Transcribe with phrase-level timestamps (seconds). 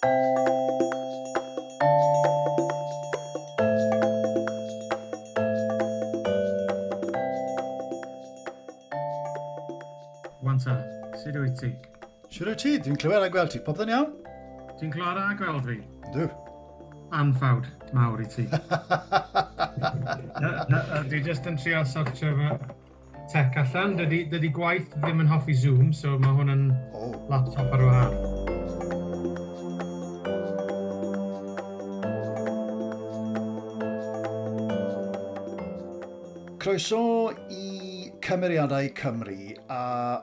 [0.00, 0.12] Wanta,
[11.20, 11.76] sut wyt ti?
[12.32, 12.78] Siwr wyt ti?
[12.80, 13.60] Dwi'n clywed a gweld ti.
[13.60, 14.08] Popeth yn iawn?
[14.80, 15.76] Ti'n clywed a gweld fi?
[16.16, 16.24] Dw.
[17.20, 18.48] Anffawd mawr i ti.
[21.12, 22.56] Dwi just yn trio sortio fy
[23.28, 24.00] tech allan.
[24.00, 27.12] Dydy, dydy gwaith ddim yn hoffi Zoom, so mae hwn yn oh.
[27.28, 28.29] laptop ar wahân.
[36.80, 39.80] croeso i cymeriadau Cymru a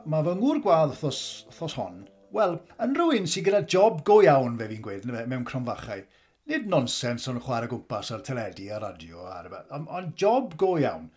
[0.10, 1.20] mae fy ngŵr gwadd wrthos,
[1.52, 2.00] wrthos hon,
[2.34, 6.02] wel, yn rhywun sydd gyda job go iawn fe fi'n gweud, fe, mewn cromfachau,
[6.48, 10.72] Nid nonsens o'n chwarae gwmpas ar teledu a radio a rhywbeth, ond on job go
[10.82, 11.12] iawn.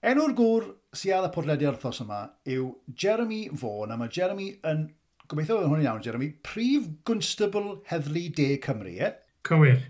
[0.00, 2.22] Enw'r gŵr sydd ar y podlediad wrthos yma
[2.56, 2.70] yw
[3.04, 4.84] Jeremy Vaughan, a mae Jeremy yn,
[5.28, 9.10] gobeithio hwn iawn Jeremy, prif gwnstabl heddlu De Cymru, e?
[9.10, 9.14] Eh?
[9.44, 9.82] Cywir.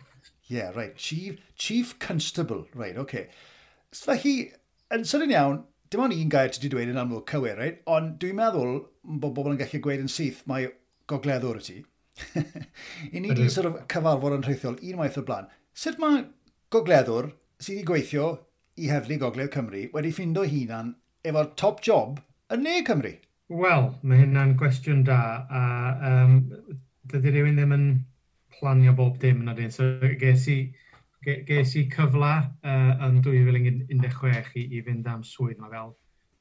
[0.49, 0.97] Yeah, right.
[0.97, 2.67] Chief, Chief Constable.
[2.75, 3.29] Right, okay.
[3.93, 4.53] Felly,
[4.95, 7.83] yn sydyn iawn, dim ond un gair ti wedi dweud yn amlwg cywir, right?
[7.97, 8.79] ond dwi'n meddwl
[9.23, 10.69] bod bobl yn gallu gweud yn syth mae
[11.11, 11.77] gogleddwr y ti.
[13.15, 15.51] I ni wedi sort of cyfarfod yn rheithiol unwaith o'r blaen.
[15.77, 16.25] Sut mae
[16.75, 18.31] gogleddwr sydd wedi gweithio
[18.77, 20.95] i heddlu Gogledd Cymru wedi ffindo hunan
[21.29, 22.21] efo'r top job
[22.53, 23.13] yn ne Cymru?
[23.63, 25.63] Wel, mae hynna'n gwestiwn da, a
[26.11, 26.41] um,
[27.13, 27.87] dydy rhywun ddim yn
[28.57, 29.73] planio bob dim yn adeg.
[29.75, 30.59] So ges i
[31.27, 32.33] ges i cyfle
[32.63, 35.95] uh, yn 2016 i, i fynd am swydd yma fel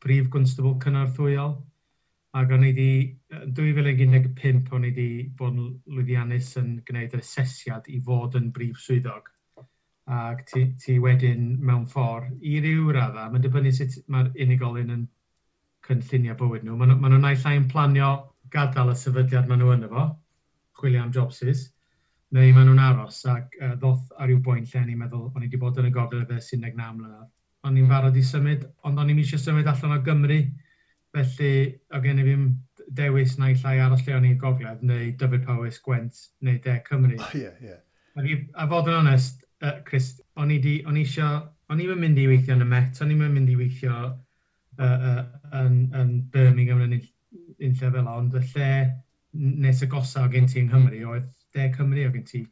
[0.05, 1.55] brif gwnstabl cynorthwyol.
[2.35, 5.07] Ac o'n i wedi, yn 2015, o'n i wedi
[5.39, 9.31] bod yn lwyddiannus yn gwneud yr asesiad i fod yn brif swyddog.
[10.11, 15.07] Ac ti, ti wedyn mewn ffordd, i ryw radda, mae'n dibynnu sut mae'r unigolyn yn
[15.87, 16.75] cynllunio bywyd nhw.
[16.77, 18.11] Maen ma nhw'n naill ai'n planio
[18.53, 20.05] gadael y sefydliad maen nhw yn efo,
[20.77, 21.69] chwilio am jobsys,
[22.35, 25.47] neu maen nhw'n aros ac uh, ddoth ar yw bwynt lle ni'n meddwl o'n i
[25.47, 27.31] wedi bod yn y gogledd y Sineg na mlynedd.
[27.65, 30.39] O'n i'n barod i symud, ond o'n i'n eisiau symud allan o Gymru,
[31.15, 31.53] felly
[31.95, 32.43] o gen i fi'n
[32.99, 37.15] dewis neu llai aros lle o'n i'n gogledd, neu Dyfyd Powys, Gwent, neu De Cymru.
[37.17, 37.81] Oh, yeah, yeah.
[38.19, 42.27] Ac i, a fod yn onest, uh, Chris, o'n i eisiau, o'n i'n mynd i
[42.29, 45.23] weithio yn y Met, o'n i'n mynd i weithio uh, uh,
[45.63, 47.09] yn, yn Birmingham yn un,
[47.55, 48.69] un lle fel ond y lle
[49.35, 52.43] nes y gosaf gen ti yng Nghymru oedd De Cymru o gen ti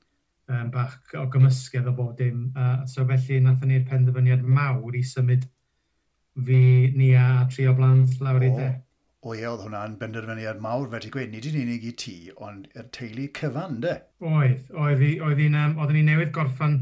[0.49, 2.47] um, bach o gymysgedd o bob dim.
[2.55, 5.45] Uh, so felly nathon ni'r penderfyniad mawr i symud
[6.47, 6.63] fi,
[6.95, 8.71] ni a tri o blant lawr i de.
[9.23, 12.67] O ie, oedd hwnna'n benderfyniad mawr, fe ti gweud, nid yn unig i ti, ond
[12.75, 13.93] y teulu cyfan, de?
[14.19, 16.75] Oedd, oedd, oedd un, um, oedden ni newydd gorffan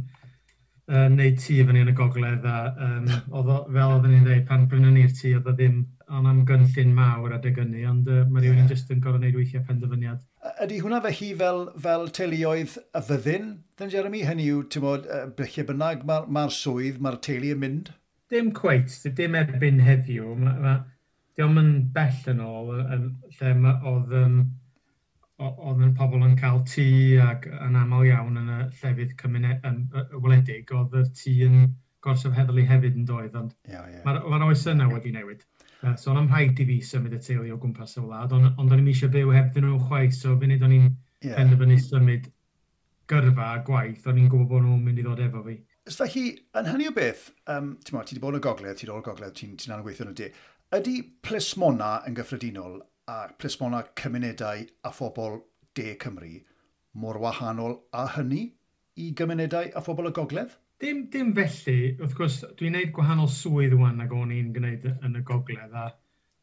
[0.90, 4.66] uh, neud tŷ fyny yn y gogledd, a um, oedd, fel oedden ni'n dweud, pan
[4.72, 8.42] brynu ni'r tŷ, oedd o ddim ond am gynllun mawr adeg hynny, ond uh, mae
[8.42, 8.74] rhywun yeah.
[8.74, 13.50] jyst yn gorfod neud weithiau penderfyniad Ydy hwnna fe hi fel, fel teuluoedd y fyddin,
[13.78, 14.24] Dyn Jeremy?
[14.25, 15.03] Hynny yw, ti'n bod,
[15.38, 17.91] lle bynnag mae'r ma, swydd, mae'r teulu yn mynd?
[18.34, 20.31] Dim cweit, dim erbyn heddiw.
[20.41, 20.74] Ma, ma,
[21.38, 23.06] diolch yn bell yn ôl, yn
[23.38, 24.40] lle oedd um,
[25.46, 26.88] oedd yn pobl yn cael tŷ
[27.28, 29.80] ac yn aml iawn yn y llefydd cymuned um,
[30.25, 31.62] wledig, oedd y tŷ yn
[32.01, 34.01] gorsaf heddlu hefyd yn doedd, ond yeah, yeah.
[34.06, 35.46] mae'r ma oes yna wedi newid.
[35.81, 38.52] Uh, so o'n am rhaid i fi symud y teulu o gwmpas y wlad, ond
[38.52, 40.88] on, o'n i eisiau byw heb dyn nhw chwaith, so funud o'n i'n
[41.25, 41.34] yeah.
[41.40, 42.28] penderfynu symud
[43.09, 45.58] gyrfa a gwaith, o'n i'n gwybod bod nhw'n mynd i ddod efo fi.
[45.90, 46.28] Os da chi,
[46.62, 49.08] yn hynny o beth, um, ti'n ti wedi bod yn y gogledd, ti'n dod o'r
[49.09, 50.30] gogledd, ti'n ti na'n gweithio yn y de,
[50.78, 52.78] ydy plismona yn gyffredinol
[53.09, 55.42] a plismona cymunedau a phobl
[55.75, 56.36] de Cymru
[56.94, 58.52] mor wahanol a hynny
[59.02, 60.53] i gymunedau a phobl y gogledd?
[60.81, 65.19] Dim, dim felly, wrth gwrs, dwi'n gwneud gwahanol swydd wan nag o'n i'n gwneud yn
[65.19, 65.92] y gogledd a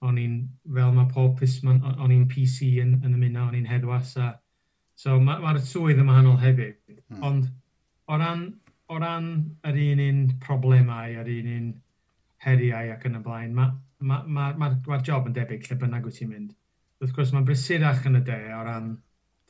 [0.07, 0.37] o'n i'n,
[0.77, 4.29] fel mae pob pisman, o'n i'n PC yn, yn ymuno, o'n i'n heddwas a
[4.99, 6.79] so mae'r ma, ma swydd yn wahanol hefyd.
[7.09, 7.25] Hmm.
[7.29, 7.51] Ond
[8.07, 8.47] o ran,
[8.87, 9.29] o ran
[9.67, 11.69] yr un un problemau, yr un un
[12.47, 15.83] heriau ac yn y blaen, mae'r ma, ma, ma, ma, ma job yn debyg lle
[15.83, 16.55] bynnag wyt ti'n mynd.
[17.03, 18.93] Wrth gwrs, mae'n brysurach yn y de o ran,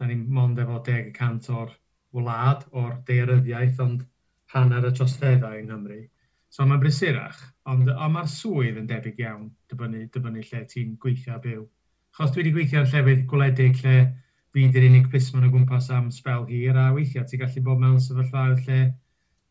[0.00, 1.76] da ni'n mond efo 10% o'r
[2.17, 4.08] wlad, o'r deiryddiaeth, ond
[4.55, 6.03] hanner y trosteddau yng Nghymru.
[6.49, 11.35] So mae'n brysurach, ond on mae'r swydd yn debyg iawn, dibynnu, dibynnu lle ti'n gweithio
[11.37, 11.67] a byw.
[12.17, 13.97] Chos dwi wedi gweithio yn llefydd gwledig lle
[14.56, 18.00] fi di'r unig busman o gwmpas am spel hir, a weithiau ti'n gallu bod mewn
[18.00, 18.81] sefyllfaoedd lle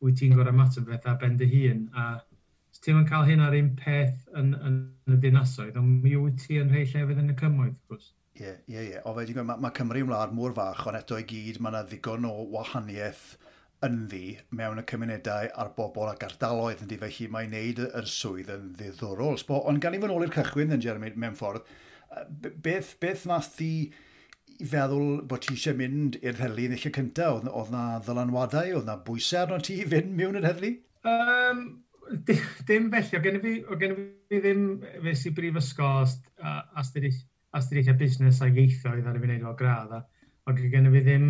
[0.02, 2.18] wyt ti'n gorau ymateb bethau ben dy hun, a
[2.74, 6.42] os ti'n cael hyn ar un peth yn, yn, yn y dinasoedd, ond mi wyt
[6.42, 8.14] ti yn rhai llefydd yn y cymoedd, gwrs.
[8.38, 9.00] Ie, ie, ie.
[9.06, 11.86] O fe, mae ma Cymru yn wlad mor fach, ond eto i gyd mae yna
[11.86, 13.24] ddigon o wahaniaeth
[13.86, 16.98] ynddi mewn y cymunedau a'r bobl ac ardaloedd ynddi.
[17.04, 19.38] Felly mae'n neud yr swydd yn ddiddorol.
[19.42, 21.68] Sbo, ond gan i fod ôl i'r cychwyn yn Jeremy mewn ffordd,
[22.66, 23.72] beth, beth nath ti
[24.58, 27.38] i feddwl bod ti eisiau mynd i'r heddlu yn eich cyntaf?
[27.38, 30.74] Oedd, oedd na ddylanwadau, oedd na bwysau arno ti i fynd mewn i'r heddlu?
[31.08, 31.64] Um,
[32.26, 34.64] dim felly, O gen i fi, o gen i fi ddim
[35.06, 36.10] fes i brifysgol
[36.82, 39.94] astudiaethau busnes a ieithoedd ar y fi wneud o gradd.
[40.48, 41.30] O gen i fi ddim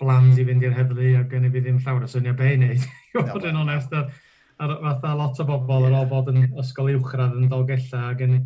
[0.00, 2.88] blans i fynd i'r heddlu a gynnu fi ddim llawer o syniad be i wneud.
[3.16, 7.48] Fod yn onest, ar fatha lot o bobl ar ôl bod yn ysgol uwchradd yn
[7.52, 8.36] dolgella ac yn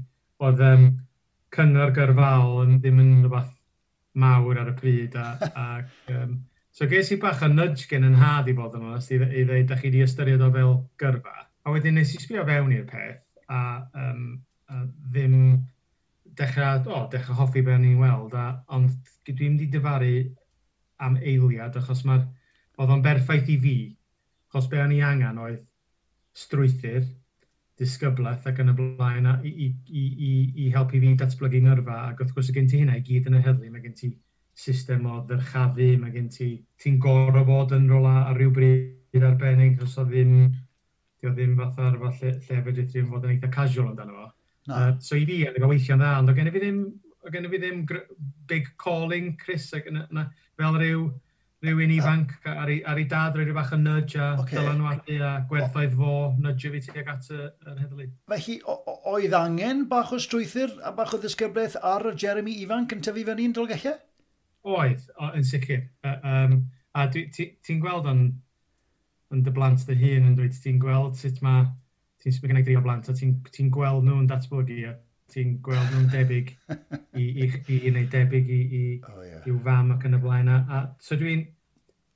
[0.47, 0.87] oedd um,
[1.55, 3.50] cyngor gyrfaol yn ddim yn rhywbeth
[4.20, 5.19] mawr ar y pryd.
[5.19, 6.38] A, ac, um,
[6.75, 9.44] so ges i bach o nudge gen yn had i bod yn onest i, i
[9.47, 11.47] ddeud, da chi wedi ystyried o fel gyrfa.
[11.67, 13.20] A wedyn nes i sbio fewn i'r peth
[13.50, 13.61] a,
[14.06, 14.25] um,
[14.70, 15.37] a ddim
[16.38, 18.94] dechrau, o, dechrau hoffi be o'n i'n weld, a, ond
[19.26, 20.14] dwi'n mynd i dyfaru
[21.06, 22.26] am eiliad, achos mae'r
[22.81, 23.76] oedd o'n berffaith i fi,
[24.50, 25.61] achos be o'n i angen oedd
[26.37, 27.05] strwythyr,
[27.81, 30.32] disgyblaeth ac yn y blaen a, i, i, i,
[30.64, 33.38] i helpu fi datblygu ngyrfa ac wrth gwrs y gen ti hynna i gyd yn
[33.38, 34.11] y heddlu, mae gen ti
[34.61, 36.50] system o ddyrchafu, mae gen ti,
[36.82, 40.50] ti'n gorau bod yn rola ar ryw bryd arbennig, os o ddim,
[41.25, 44.26] o ddim fath ar fath lle, lle fe fod yn eitha casual amdano fo.
[44.69, 44.75] No.
[44.76, 46.82] Uh, so i fi, yn y e goweithio'n dda, ond o gen i fi ddim
[47.25, 47.82] oedd gen i fi ddim
[48.50, 50.28] big calling, Chris, ac yna,
[50.58, 51.11] fel rhyw
[51.61, 54.56] rhywun ifanc uh, ar ei, ar ei dad rhyw bach o nudge a okay.
[54.56, 58.06] dylanwadu a gwerthoedd fo nudge fi tuag at y, yr heddlu.
[58.32, 63.05] Mae hi oedd angen bach o strwythyr a bach o ddisgyblaeth ar Jeremy ifanc yn
[63.05, 63.99] tyfu fyny yn dolgellau?
[64.70, 65.84] Oedd, yn sicr.
[66.05, 66.56] Uh, um,
[66.96, 68.25] a ti'n ti, gweld yn,
[69.34, 71.69] yn dy blant dy hun yn dweud, ti'n gweld sut mae
[72.25, 74.96] ti'n sbyn gynnau dri o blant a ti'n ti gweld nhw'n datblygu a
[75.32, 79.41] ti'n gweld nhw'n debyg i, i i, i neu debyg i, i oh, yeah.
[79.47, 80.53] i'w fam ac yn y blaen.
[80.53, 81.47] A, a so dwi'n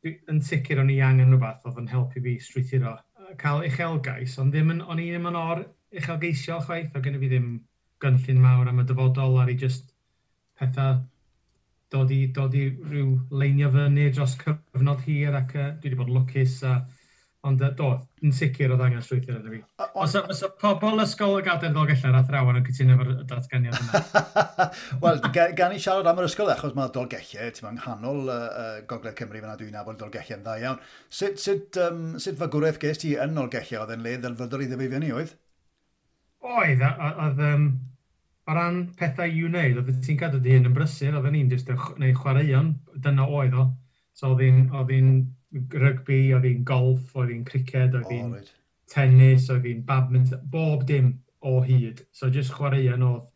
[0.05, 2.97] dwi, yn sicr o'n i angen rhywbeth oedd yn helpu fi strwythuro
[3.41, 5.65] cael uchelgais, ond ddim yn, o'n i ddim yn or
[5.95, 7.49] uchelgeisio chwaith, o gen i fi ddim
[8.05, 9.95] gynllun mawr am y dyfodol ar i just
[10.61, 11.01] pethau
[11.95, 16.11] dod i, dod i rhyw leinio fyny dros cyfnod hir ac uh, dwi wedi bod
[16.11, 17.03] yn lwcus a uh,
[17.45, 17.89] Ond do,
[18.25, 19.59] yn sicr oedd angen llwyddiant arno fi.
[20.01, 24.01] Os oes pobl ysgol y gader ddol gellau'r athrawon yn cytuno efo'r datganiad yna?
[25.03, 25.21] Wel,
[25.59, 29.19] gan i siarad am yr ysgol, achos mae dolgellau, ti'n ma'n nghanol uh, uh, Gogledd
[29.21, 30.81] Cymru fyna dwi'n nabod dolgellau yn dda iawn.
[31.21, 34.93] Sut, sut, um, sut fagwraeth ges ti yn dolgellau oedd yn le ddylfydol i fi
[34.97, 35.37] fyny oedd?
[36.55, 37.45] Oedd, oedd...
[37.53, 37.69] Um,
[38.45, 41.53] o ran pethau i'w wneud, oedd ti'n cadw di hyn yn brysur, oedd ni'n un
[41.55, 41.71] jyst
[42.21, 42.75] chwaraeon,
[43.05, 43.71] dyna oedd o.
[44.17, 45.15] So oedd hi'n
[45.55, 48.49] rygbi, oedd hi'n golf, oedd hi'n criced, oedd hi'n oh,
[48.91, 51.13] tennis, oedd hi'n badminton, bob dim
[51.45, 52.05] o hyd.
[52.13, 53.29] So jyst chwaraeon oedd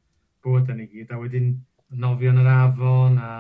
[0.45, 1.55] bod yn ei gyd, a wedyn
[2.01, 3.31] nofio yn yr afon, a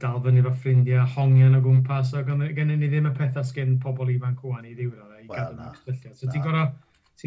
[0.00, 4.12] dal fyny fo ffrindiau, hongion o gwmpas, so gen ni ddim y pethau sgyn pobl
[4.12, 6.44] ifanc wwan i ddiwrnod, i well, gadw mewn So ti'n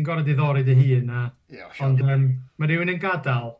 [0.06, 1.24] gorau ti diddori dy hun, a,
[1.54, 2.28] yeah, ond um,
[2.58, 3.56] mae rhywun yn gadael,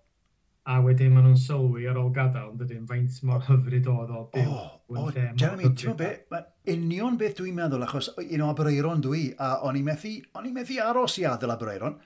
[0.64, 4.22] A wedyn maen nhw'n sylwi ar ôl gadael, yn dydyn, faint mor hyfryd oedd o
[4.32, 4.48] byw.
[4.48, 9.04] Oh, oh, Jeremy, ti'n meddwl beth, mae union beth dwi'n meddwl, achos un o Abereiron
[9.04, 11.98] dwi, a o'n i methu, o'n i methu aros i adael Abereiron,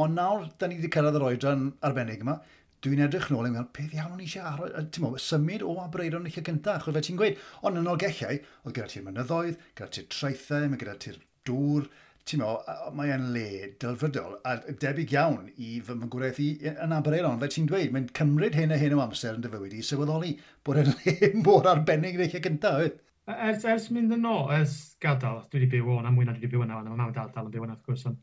[0.00, 2.38] ond nawr, da ni wedi cyrraedd yr oedran arbennig yma,
[2.86, 5.76] dwi'n edrych nôl, yn meddwl, peth iawn o'n i eisiau aros, ti'n meddwl, symud o
[5.84, 9.92] Abereiron eich gyntaf, achos fe ti'n gweud, ond yn olgellau, oedd gyda ti'r mynyddoedd, gyda
[9.92, 11.20] ti'r traethau, mae gyda ti'r
[11.52, 11.92] dŵr,
[12.26, 13.48] ti'n meddwl, mae e'n le
[13.82, 17.38] dylfrydol a debyg iawn i fy mygwraethu yn Aberaeron.
[17.42, 20.32] Fe ti'n dweud, mae'n cymryd hyn a hyn o amser yn dy fywyd i sylweddoli
[20.66, 22.80] bod e'n le mor arbennig reichau gyntaf.
[22.82, 22.96] Oedd.
[23.26, 26.42] E, ers, ers mynd yn ôl, ers gadael, dwi wedi byw o'n am wyna, dwi
[26.42, 28.18] wedi byw yna, mae mam dad dal yn byw yna, wrth gwrs, ond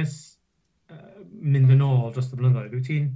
[0.00, 0.18] ers
[0.92, 1.24] uh,
[1.56, 3.08] mynd yn ôl dros y blynyddoedd, wyt ti'n,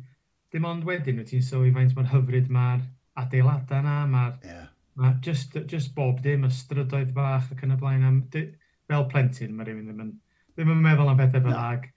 [0.53, 2.83] dim ond wedyn, wyt ti'n sylwi faint mae'r hyfryd, mae'r
[3.21, 4.67] adeiladau yna, mae'r yeah.
[5.01, 8.21] ma just, just bob dim, y strydoedd bach ac yn y blaen, am,
[8.91, 10.13] fel plentyn mae rhywun ddim yn,
[10.61, 11.89] ddim yn meddwl am bethau fel ag.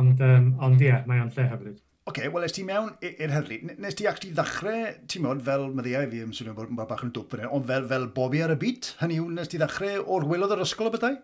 [0.00, 1.78] Ond, um, ond ie, yeah, mae o'n lle hyfryd.
[2.08, 3.56] Oce, okay, wel, es ti mewn i'r heddlu.
[3.82, 7.30] Nes ti actually ddechrau, ti'n modd, fel meddiau fi yn swnio bod bach yn dwp
[7.36, 10.24] yn e, ond fel, fel bobi ar y bit, hynny yw, nes ti ddechrau o'r
[10.30, 11.16] wylodd yr ysgol o bethau?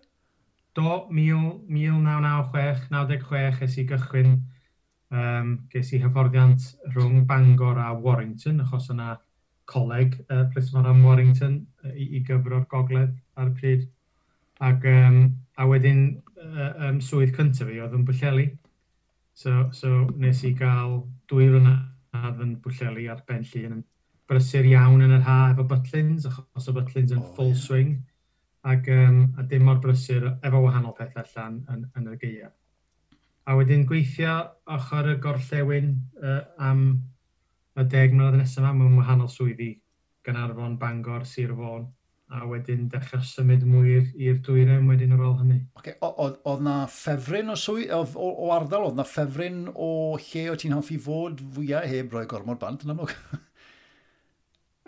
[0.77, 4.31] Do, 1996-96 es i gychwyn,
[5.17, 9.09] um, ges i hyfforddiant rhwng Bangor a Warrington, achos yna
[9.73, 11.55] coleg uh, Prismar am Warrington
[11.95, 13.83] i, i gyfro'r gogledd ar y pryd.
[14.67, 15.17] Ac, um,
[15.57, 16.01] a wedyn
[16.43, 18.47] uh, um, swydd cyntaf fi oedd yn bwllelu.
[19.37, 20.99] So, so nes i gael
[21.31, 23.83] dwy rynadd yn bwllelu ar ben llun yn
[24.27, 27.65] brysur iawn yn yr ha efo Butlins, achos o Butlins yn oh, full yeah.
[27.65, 27.97] swing.
[28.67, 32.49] Ac, um, a dim mor brysur efo wahanol pethau allan yn, yn y geia.
[33.47, 34.39] A wedyn gweithio
[34.75, 36.87] ochr y gorllewin uh, am
[37.77, 39.77] y deg mlynedd nesaf yma, mewn wahanol swyddi
[40.27, 41.87] gan Arfon, Bangor, Sir Fôn
[42.35, 45.61] a wedyn dechrau symud mwy i'r dwyrain wedyn ar ôl hynny.
[45.79, 45.95] Okay.
[46.03, 50.57] Oedd na ffefryn o swy, o, o, o ardal, oedd na ffefryn o lle o
[50.59, 53.15] ti'n hoffi fod fwyaf heb roi gormod bant yn amlwg?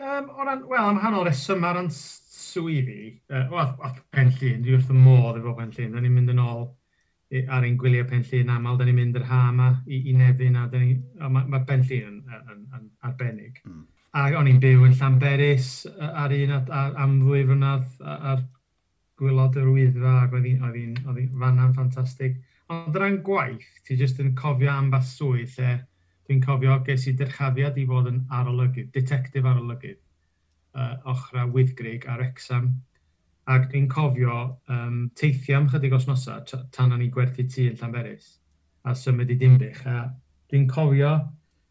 [0.03, 3.71] um, Wel, am hanol reswm ar yn swyddi, uh, wel,
[4.15, 6.67] pen llun, dwi wrth y modd efo pen llun, da ni'n mynd yn ôl
[7.53, 10.57] ar ein gwyliau pen llun aml, da ni'n mynd yr ha yma i, i nefyn,
[10.57, 13.63] a, ni, a mae ma pen llun yn, yn, yn, yn arbennig.
[13.69, 13.87] Mm.
[14.17, 18.41] A o'n i'n byw yn Llanberis ar un ar, am ddwy flynydd ar
[19.19, 20.97] gwylod yr wyddfa ac oedd hi'n
[21.43, 22.39] fanna'n ffantastig.
[22.73, 25.77] Ond rhan gwaith, ti jyst yn cofio am fath swydd lle
[26.29, 30.01] dwi'n cofio ges i dyrchafiad i fod yn arolygydd, detectif arolygydd,
[30.77, 32.75] uh, ochra Wyddgrig ar exam.
[33.49, 34.37] Ac dwi'n cofio
[34.69, 36.43] um, teithio am chydig os nosa
[36.77, 38.35] tan o'n i gwerthu tŷ yn Llanberis
[38.85, 39.81] a symud i Dimbych.
[39.89, 40.11] A
[40.53, 41.15] dwi'n cofio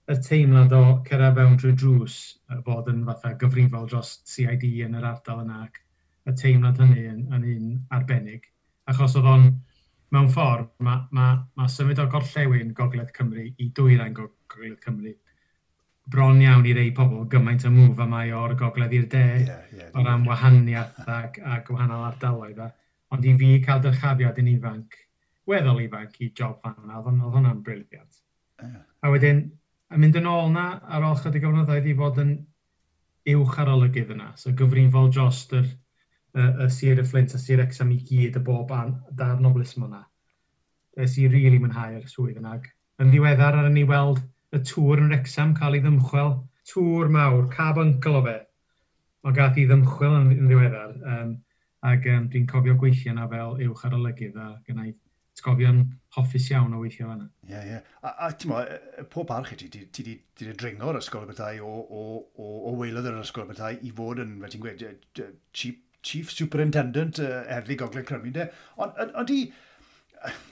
[0.07, 2.17] y teimlad o cyrra fewn drwy drws
[2.65, 5.81] fod yn fatha gyfrifol dros CID yn yr ardal yna ac
[6.27, 8.47] y teimlad hynny yn, yn un arbennig.
[8.87, 9.47] Achos oedd o'n,
[10.15, 11.27] mewn ffordd, mae ma,
[11.59, 15.13] ma symud o gorllewin Gogledd Cymru i dwyrain Gogledd Cymru
[16.07, 19.89] bron iawn i rei pobl gymaint y mŵf yma o'r gogledd i'r de yeah, yeah,
[19.91, 22.63] o ran wahaniaeth ac, a gwahanol ardaloedd.
[23.11, 24.95] Ond i fi cael dyrchafiad yn ifanc,
[25.47, 28.21] weddol ifanc i job fan yna, oedd hwnna'n briliant.
[28.63, 28.83] Yeah.
[29.03, 29.43] A wedyn,
[29.89, 32.31] a mynd yn ôl na ar ôl chydig o flynyddoedd i fod yn
[33.33, 34.31] uwch ar olygydd yna.
[34.39, 35.67] So gyfrifol drost yr,
[36.37, 38.73] y, y Sir y Flint a Sir Exam i gyd y bob
[39.19, 40.03] darn o blismo yna.
[40.97, 42.57] Nes i rili really mwynhau'r swydd yna.
[43.03, 44.21] Yn ddiweddar ar ni weld
[44.55, 46.37] y tŵr yn yr cael ei ddymchwel.
[46.67, 48.37] Tŵr mawr, cab yncl o fe.
[49.23, 50.95] O gath i ddymchwel yn, yn ddiweddar.
[51.13, 51.35] Um,
[51.87, 54.91] ac um, dwi'n cofio gweithio yna fel uwch ar olygydd a gynnau
[55.37, 55.83] atgofion
[56.17, 57.29] hoffus iawn o weithio fanna.
[57.45, 57.75] Ie, yeah, ie.
[57.75, 57.91] Yeah.
[58.01, 58.63] A, a ti'n mo,
[59.13, 62.03] pob i ti, ti wedi dringo o'r ysgol y bethau o, o,
[62.37, 64.85] o, o weilodd yr ysgol y bethau i fod yn, fe ti'n gweud,
[65.53, 68.49] chief, chief superintendent uh, erddi gogledd Cymru, de.
[68.77, 69.65] Ond on, on, on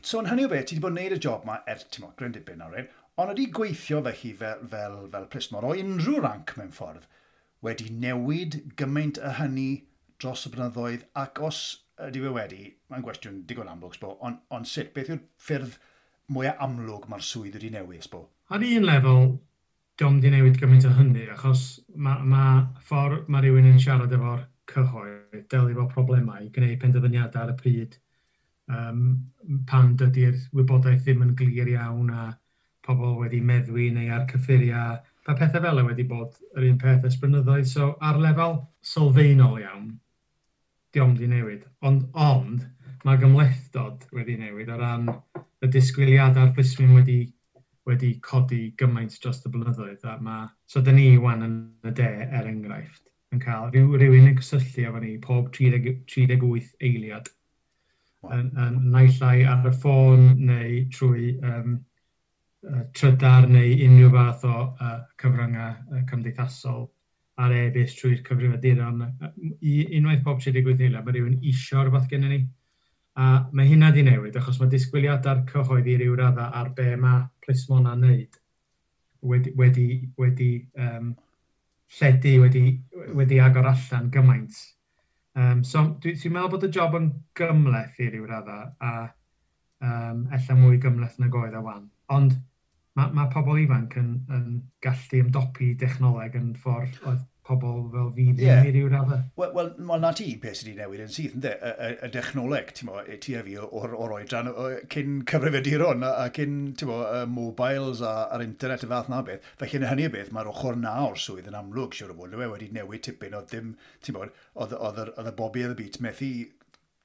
[0.05, 2.05] so yn hynny o beth, ti wedi bod yn gwneud y job yma er, ti'n
[2.05, 2.89] mo, grendipyn o'r un,
[3.21, 7.07] ond ydi gweithio fe chi fel, fel, fel plismor o unrhyw ranc mewn ffordd
[7.65, 9.69] wedi newid gymaint y hynny
[10.21, 11.61] dros y blynyddoedd ac os
[12.07, 12.61] ydy fe wedi,
[12.91, 15.77] mae'n gwestiwn digon amlwg, sbo, ond on sut, beth yw'r ffyrdd
[16.35, 18.25] mwyaf amlwg mae'r swydd wedi newid, sbo?
[18.51, 19.29] Ar un lefel,
[19.99, 22.45] diom di newid gymaint o hynny, achos mae ma
[22.89, 27.99] ffordd mae rhywun yn siarad efo'r cyhoedd, delio efo problemau, gwneud penderfyniadau ar y pryd,
[28.67, 29.03] um,
[29.69, 32.31] pan dydy'r wybodaeth ddim yn glir iawn a
[32.85, 37.69] pobl wedi meddwi neu ar cyffuriau, pa pethau fel wedi bod yr un peth ysbrynyddoedd.
[37.69, 39.87] So ar lefel sylfaenol iawn,
[40.95, 41.65] diom 'di newid.
[41.85, 42.63] Ond, ond
[43.05, 45.09] mae gymlethdod wedi newid o ran
[45.61, 47.19] y disgwyliad a'r blismyn wedi,
[47.85, 50.05] wedi codi gymaint dros y blynyddoedd.
[50.09, 54.31] A ma, so, dyn ni wan yn y de, er enghraifft, yn cael rhyw, rhywun
[54.31, 57.29] yn cysylltu efo ni pob 38 eiliad.
[58.33, 61.77] Yn, yn naillai ar y ffôn neu trwy um,
[62.97, 66.87] trydar neu unrhyw fath o uh, cyfryngau uh, cymdeithasol
[67.43, 69.01] ar e-bus trwy'r cyfrifiaduron.
[69.97, 72.39] Unwaith pob 30 eiliad, mae rhywun isio rhywbeth gennym ni.
[73.15, 77.23] A mae hynna di newid, achos mae disgwyliadau'r cyhoedd i ryw radda ar be mae
[77.45, 78.39] plismon a'n neud
[79.25, 81.13] wedi, wedi, wedi um,
[81.99, 82.63] lledu, wedi,
[83.15, 84.57] wedi agor allan gymaint.
[85.35, 88.91] Um, so dwi'n dwi meddwl bod y job yn gymleth i ryw radda, a
[89.83, 91.89] um, ella mwy gymleth na goedd a wan.
[92.15, 92.37] Ond
[92.99, 94.51] mae, ma pobl ifanc yn, yn
[94.83, 98.65] gallu ymdopi dechnoleg yn ffordd oedd pobl fel fi ddim yeah.
[98.65, 99.19] i ryw raddau.
[99.37, 101.51] Wel, well, well, na ti beth sydd wedi newid yn sydd, ynddo?
[101.53, 104.49] Y, y, y dechnoleg, ti'n mo, ti a fi o'r, or oedran
[104.93, 109.21] cyn cyfrifiaduron a, a cyn, ti'n mo, uh, mobiles a, a'r internet y fath na
[109.27, 109.45] beth.
[109.61, 112.33] Felly yn hynny y beth, mae'r ochr na o'r swydd yn amlwg, siwr o fod,
[112.41, 113.75] wedi newid tipyn oedd ddim,
[114.05, 114.25] ti'n mo,
[114.65, 116.31] oedd y bobi ar y byd methu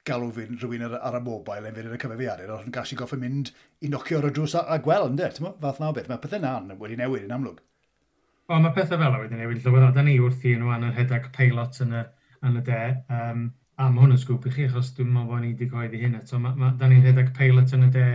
[0.07, 2.97] galw fi'n rhywun ar, ar y mobile yn fynd yn y cyfeiriadur, ond yn gallu
[2.97, 3.51] goffi mynd
[3.85, 6.09] i nocio ar y drws a, a gweld, ynddo, ti'n fath na o beth.
[6.09, 7.59] Mae pethau na wedi newid yn amlwg.
[8.49, 9.91] O, mae pethau fel wedi newid llywedd.
[9.95, 12.05] Da ni wrth i nhw yn yr hedag peilot yn y,
[12.49, 12.79] yn y de.
[13.13, 13.43] Um,
[13.77, 16.17] a mae hwn yn sgwp i chi, achos dwi'n meddwl bod ni wedi goeddi hyn
[16.17, 16.39] eto.
[16.41, 18.07] Ma, ma, da ni'n rhedeg peilot yn y de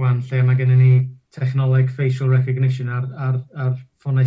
[0.00, 0.92] wan, lle mae gennym ni
[1.36, 4.26] technoleg facial recognition ar, ar, ar ffonau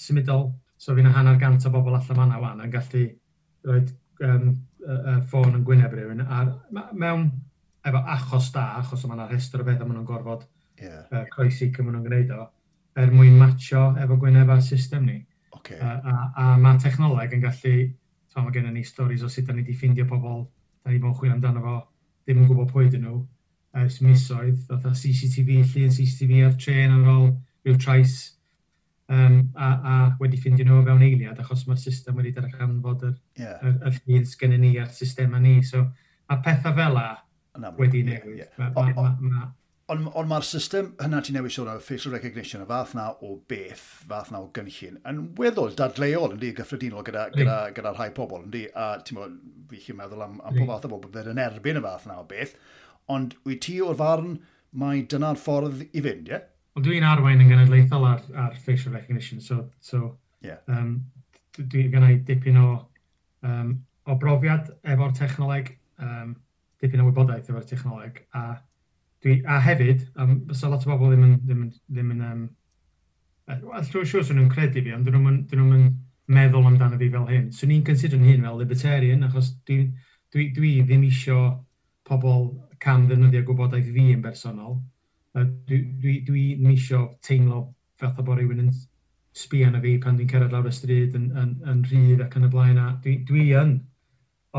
[0.00, 0.48] symudol.
[0.78, 3.04] So fi'n hanner gant o bobl allan fanna wan yn gallu
[3.68, 3.92] roed
[4.24, 4.52] um,
[4.88, 6.44] uh, ffôn yn Gwynedd rhywun, a
[6.96, 7.28] mewn
[7.86, 10.44] efo achos da, achos yma'n yna rhestr o beth maen nhw'n gorfod
[10.80, 11.04] yeah.
[11.12, 12.48] uh, croesi cym nhw'n gwneud o,
[12.98, 15.18] er mwyn matcho efo Gwynedd a'r system ni.
[15.60, 15.78] Okay.
[15.78, 17.74] Uh, a, a, a mae technoleg yn gallu,
[18.28, 20.46] so mae gennym ni storys o sut da ni wedi ffeindio pobl,
[20.84, 21.76] da ni bod yn chwil amdano fo,
[22.24, 23.20] ddim yn gwybod pwy dyn nhw,
[23.78, 27.30] ers misoedd, fatha CCTV llun, CCTV ar tren ar ôl
[27.66, 28.18] rhyw trais
[29.08, 33.62] um, a, a wedi ffindio nhw fewn eiliad achos mae'r system wedi darganfod yr, yeah.
[33.62, 35.58] yr, yr hun sgennyn ni a'r system ni.
[35.66, 35.86] So,
[36.28, 37.08] mae pethau fel a
[37.78, 38.42] wedi newid.
[38.44, 38.74] Yeah, yeah.
[38.76, 39.46] Ond ma, ma,
[39.92, 43.38] on, on mae'r system hynna ti newid sôn o facial recognition, y fath na o
[43.50, 48.44] beth, fath na o gynllun, yn weddol dadleol, yndi, gyffredinol gyda, gyda, gyda rhai pobl,
[48.44, 49.40] yndi, a ti'n meddwl,
[49.72, 52.20] fi chi'n meddwl am, am pob fath o bobl bydd yn erbyn y fath na
[52.20, 52.54] o beth,
[53.14, 54.38] ond wyt ti o'r farn
[54.78, 56.36] mae dyna'r ffordd i fynd, ie?
[56.36, 56.46] Yeah?
[56.78, 60.12] Wel, dwi'n arwain yn genedlaethol ar, ar facial recognition, so, so
[60.46, 60.60] yeah.
[60.70, 60.92] um,
[61.58, 62.66] dwi'n gynnau dipyn o,
[63.42, 63.72] um,
[64.06, 66.36] o brofiad efo'r technoleg, um,
[66.78, 68.60] dipyn o wybodaeth efo'r technoleg, a,
[69.26, 72.44] dwi, a hefyd, um, so lot o bobl ddim yn, ddim yn, ddim yn um,
[73.48, 75.80] Wel, dwi'n siŵr sy'n nhw'n credu fi, ond dyn nhw'n nhw
[76.36, 77.48] meddwl amdano fi fel hyn.
[77.56, 79.80] Swn i'n considero'n hyn fel libertarian, achos dwi,
[80.30, 81.40] dwi, dwi ddim isio
[82.06, 82.52] pobl
[82.84, 84.76] cam ddefnyddio gwybodaeth fi yn bersonol.
[85.36, 88.70] Dwi, dwi, dwi nisio teimlo fath o bod rhywun yn
[89.38, 92.48] sbi na fi pan dwi'n cerdded lawr y stryd yn, yn, yn rhydd ac yn
[92.48, 92.80] y blaen.
[92.80, 93.76] A dwi, dwi yn,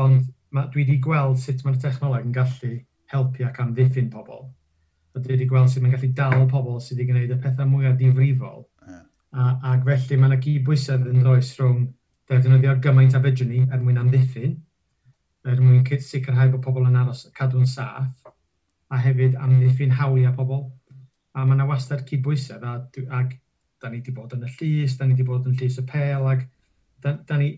[0.00, 2.72] ond ma, dwi wedi gweld sut mae'r technoleg yn gallu
[3.12, 4.46] helpu ac amddiffyn pobl.
[5.14, 7.98] A dwi wedi gweld sut mae'n gallu dal pobl sydd wedi gwneud y pethau mwyaf
[8.00, 8.64] difrifol.
[8.86, 9.04] Yeah.
[9.30, 11.86] A, ac felly mae yna gyd-bwysedd yn does rhwng
[12.30, 14.54] defnyddio gymaint a fedrwn ni er mwyn amddiffyn,
[15.50, 18.30] er mwyn sicrhau bod pobl yn aros cadw'n saff,
[18.90, 19.98] a hefyd amddiffyn mhm.
[20.00, 20.64] hawliau pobl.
[21.34, 22.78] A mae yna wastad cydbwysedd a,
[23.20, 23.36] ac
[23.80, 26.26] da ni wedi bod yn y llys, da ni wedi bod yn llys y pel
[26.28, 26.42] ac
[27.00, 27.52] da, da ni,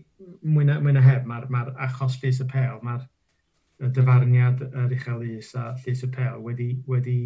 [0.45, 3.07] mwy na, mwy na heb, mae'r ma, achos llys y pel, mae'r
[3.95, 7.17] dyfarniad yr uchel lys a llys y pel wedi, wedi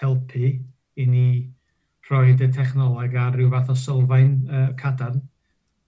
[0.00, 0.50] helpu
[0.96, 1.28] i ni
[2.08, 5.22] rhoi y technoleg ar rhyw fath o sylfaen uh, cadarn.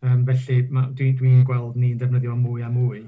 [0.04, 3.02] Um, felly dwi'n dwi, gweld ni'n defnyddio mwy a mwy.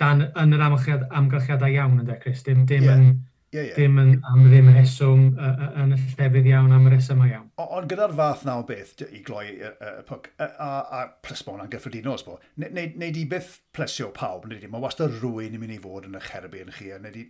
[0.00, 2.98] Dan, yn yr amgylchiadau iawn yn Chris, dim, dim yeah.
[2.98, 3.20] yn
[3.52, 3.74] yeah, yeah.
[3.76, 7.48] ddim yn, am ddim yn heswm uh, yn y llefydd iawn am y resymau iawn.
[7.62, 11.60] Ond gyda'r fath na o beth i gloi y uh, pwc, a, a, a plesbon
[11.62, 15.76] a'n gyffredinol, sbo, neu di byth plesio pawb, neu di, mae wastad rwy'n yn mynd
[15.76, 17.26] i fod yn y cherbu yn chi, neu di,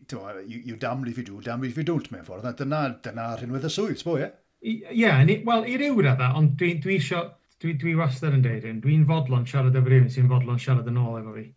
[0.47, 3.67] you, you damn if you do, damn if you don't, mewn ffordd, dyna, dyna rhywbeth
[3.69, 4.31] y swydd, sbo, ie?
[4.63, 7.25] Ie, yeah, wel, i ryw radda, ond dwi, dwi isio,
[7.63, 11.03] dwi, dwi wastad yn deud hyn, dwi'n fodlon siarad efo rhywun sy'n fodlon siarad yn
[11.03, 11.49] ôl efo fi,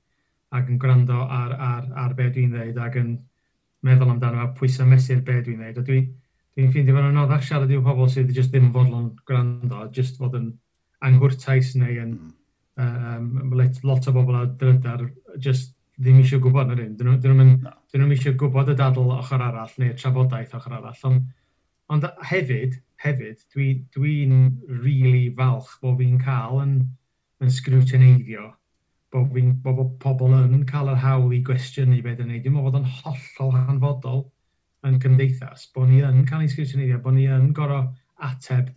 [0.57, 3.13] ac yn gwrando ar, ar, ar be dwi'n dweud, ac yn
[3.85, 5.79] meddwl amdano a pwysau mesur be dwi'n neud.
[5.79, 6.01] A dwi,
[6.55, 10.37] dwi'n ffeindio fan anoddach siarad i'w pobl sydd jyst ddim yn fodlon gwrando, jyst fod
[10.39, 10.51] yn
[11.05, 12.13] angwrtais neu yn
[12.81, 15.05] um, let, lot o bobl a drydar
[15.41, 16.95] jyst ddim eisiau gwybod yr un.
[16.99, 17.75] Dyn nhw'n no.
[17.93, 21.05] nhw eisiau gwybod y dadl ochr arall neu'r trafodaeth ochr arall.
[21.09, 21.29] Ond,
[21.93, 26.77] ond hefyd, hefyd, dwi'n dwi rili really falch bod fi'n cael yn,
[27.43, 28.51] yn sgrwtineiddio
[29.15, 30.63] bod fi'n bod bo pobl yn hmm.
[30.69, 32.41] cael yr hawl i gwestiynu beth yn ei.
[32.43, 34.25] Dwi'n meddwl bod yn hollol hanfodol
[34.85, 37.87] yn cymdeithas, bod ni yn cael ei sgwrsyniddio, bod ni yn gorau
[38.27, 38.73] ateb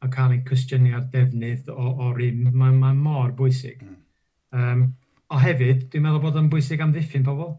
[0.00, 2.46] a cael ei cwestiynu ar defnydd o, o rym.
[2.54, 3.82] Mae'n ma mor bwysig.
[4.56, 4.86] Um,
[5.30, 7.52] o hefyd, dwi'n meddwl bod yn bwysig am ddiffyn pobl.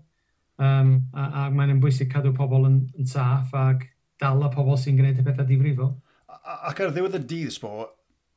[0.62, 3.86] Um, a, a mae'n bwysig cadw pobl yn, yn saff ac
[4.22, 5.94] dal y pobl sy'n gwneud y pethau difrifol.
[6.42, 7.86] Ac ar ddiwedd y dydd, Sbo,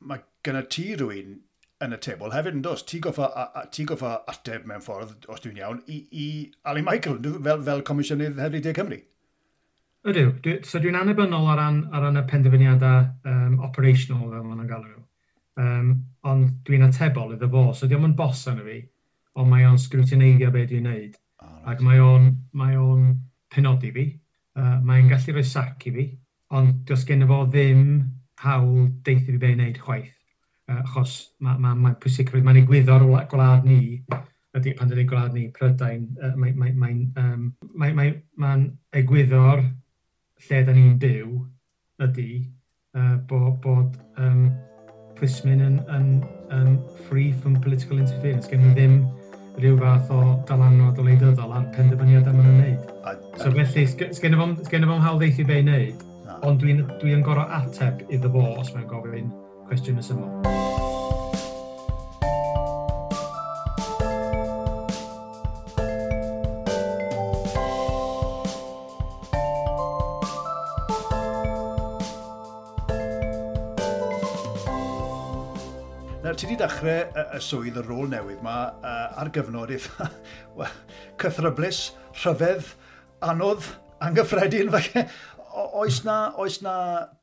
[0.05, 1.39] mae gyda ti rhywun
[1.83, 2.85] yn y tebl hefyd, yn dos.
[2.87, 3.27] Ti goffa,
[3.73, 6.27] ti goffa ateb mewn ffordd, os dwi'n iawn, i, i
[6.71, 9.01] Ali Michael fel, fel Comisiynydd Hefyd De Cymru.
[10.05, 14.59] Ydw, dwi, so dwi'n anebynol ar ran, ar ran y penderfyniadau um, operational fel maen
[14.61, 15.03] nhw'n galw nhw.
[15.65, 15.93] Um,
[16.29, 18.79] ond dwi'n atebol iddo fo, so diolch yn bos yn fi,
[19.39, 21.17] ond mae o'n sgrwtineiddio beth dwi'n neud.
[21.41, 21.71] Oh, right.
[21.73, 23.09] Ac mae o'n, mae on
[23.51, 24.05] penodi fi,
[24.59, 26.05] uh, mae'n gallu rhoi sac i fi,
[26.55, 27.87] ond does gen i fo ddim
[28.45, 30.14] hawl deithi fi beth i wneud chwaith
[30.71, 34.01] achos mae'n ma, ma pwysigrwydd, mae'n egwyddor gwlad ni,
[34.57, 36.07] ydy pan dydyn gwlad ni, Prydain,
[36.39, 38.65] mae'n mae, mae, mae, um, mae, mae, mae
[39.01, 39.61] egwyddor
[40.47, 41.35] lle da ni'n byw
[42.05, 42.29] ydy
[42.97, 44.49] uh, bod, bod um,
[45.19, 46.09] plismyn yn, yn,
[46.55, 46.73] yn
[47.09, 48.49] free from political interference.
[48.51, 48.97] Gen i ddim
[49.61, 53.31] rhyw fath o dalanod o leidyddol ar penderfyniadau maen nhw'n wneud.
[53.39, 56.05] So felly, sgen i fo'n hawl ddeithi be i wneud,
[56.41, 59.33] ond dwi'n dwi gorau ateb iddo fo os mae'n gofyn
[59.69, 60.29] cwestiwn y syml.
[76.25, 80.09] Nawr, ti wedi dechrau y, y swydd, y rôl newydd yma, uh, ar gyfnod eitha
[81.21, 81.87] cythryblus,
[82.21, 82.71] rhyfedd,
[83.25, 83.65] anodd,
[84.05, 85.05] anghyffredin, falle
[85.75, 86.75] oes na, oes na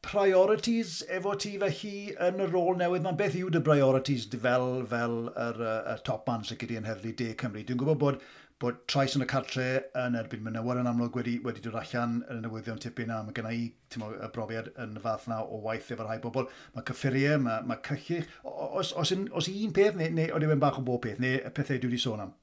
[0.04, 1.94] priorities efo ti fe hi
[2.26, 3.04] yn y rôl newydd?
[3.06, 5.60] Mae'n beth yw dy priorities fel, fel yr,
[5.94, 7.62] y top man sy'n gyda'n heddlu De Cymru?
[7.64, 8.18] Dwi'n gwybod bod,
[8.62, 9.66] bod trais yn y cartre
[10.02, 13.36] yn erbyn mynywar yn amlwg wedi, wedi dod allan yn y newyddion tipyn a mae
[13.38, 16.50] gennau i y brofiad yn y fath na o waith efo'r rhai bobl.
[16.76, 18.28] Mae cyffuriau, mae, mae cychych.
[18.44, 21.40] Os, os, os, os un peth, neu, neu oedd e'n bach o bob peth, neu
[21.40, 22.36] y pethau dwi wedi sôn am?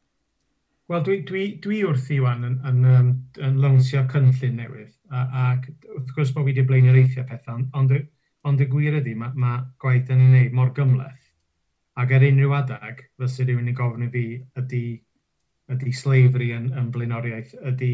[0.90, 3.10] Wel dwi, dwi, dwi wrth i wan yn, yn, yn,
[3.46, 7.94] yn lawnsio cynllun newydd ac wrth gwrs bod fi wedi blaenioreithio pethau, ond,
[8.50, 11.28] ond y gwir ydy mae ma gwaith yn ei wneud mor gymleth
[12.02, 14.24] ac ar unrhyw adag fysa rhywun yn gofyn i fi
[14.64, 14.82] ydy,
[15.76, 17.94] ydy slavery yn, yn blaenoriaeth, ydy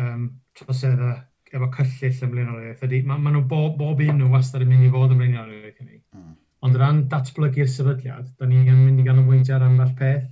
[0.00, 1.18] um, troseddau
[1.52, 4.88] efo cyllill yn blaenoriaeth, ydy, mae ma nhw bob, bob un nhw wastad yn mynd
[4.88, 6.00] i fod yn blaenoriaeth i ni.
[6.16, 6.34] Mm.
[6.64, 10.28] Ond o ran datblygu'r sefydliad, da ni yn mynd i ganolbwyntio ar ambell peth,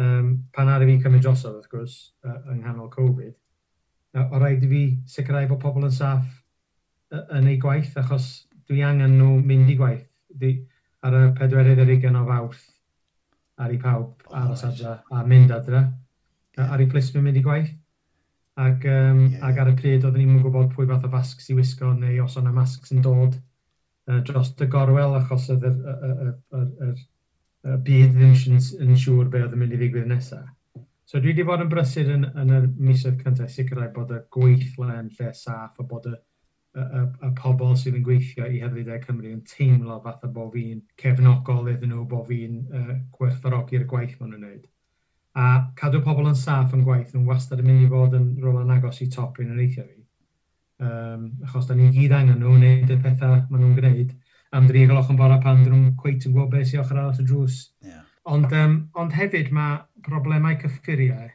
[0.00, 3.34] um, pan ar i fi cymryd drosodd wrth gwrs uh, yng nghanol Covid,
[4.18, 4.82] uh, o rhaid i fi
[5.16, 6.26] sicrhau bod pobl yn saff
[7.14, 8.30] uh, yn ei gwaith, achos
[8.68, 10.56] dwi angen nhw mynd i gwaith dwi,
[11.04, 12.64] ar y 42 o fawrth
[13.60, 15.84] ar ei pawb oh, aros adra a mynd adra,
[16.56, 16.70] yeah.
[16.72, 17.72] ar ei plismyn mynd i gwaith.
[18.60, 19.42] Ac, um, yeah.
[19.48, 22.36] ac ar y pryd oeddwn ni'n gwybod pwy fath o fasg sy'n wisgo neu os
[22.38, 27.00] o'na masg sy'n dod uh, dros y gorwel achos oedd yr, yr, yr, yr, yr
[27.64, 30.50] uh, bydd ddim yn, siŵr be oedd yn mynd i ddigwydd nesaf.
[31.04, 34.94] So dwi wedi bod yn brysur yn, yn y misoedd cyntaf sicrhau bod y gweithle
[34.98, 36.14] yn lle saff a bod y,
[36.80, 40.54] y, y, y pobl sydd yn gweithio i Heddlidau Cymru yn teimlo fath o bod
[40.56, 44.64] fi'n cefnogol iddyn nhw, bod fi'n uh, gwerthfarogi'r gwaith maen nhw'n wneud.
[45.34, 45.46] A
[45.76, 48.72] cadw pobl yn saff yn gwaith nhw'n wastad yn mynd i fod yn rôl yn
[48.74, 50.00] agos i top yn yr eithio fi.
[50.84, 54.16] Um, achos da ni gyd angen nhw wneud y pethau maen nhw'n gwneud
[54.54, 57.22] am ddri o'ch yn bora pan dyn nhw'n cweit yn gwybod beth sy'n ochr arall
[57.22, 57.60] y drws.
[57.82, 58.02] Yeah.
[58.34, 61.30] Ond, um, ond hefyd mae problemau cyffuriau,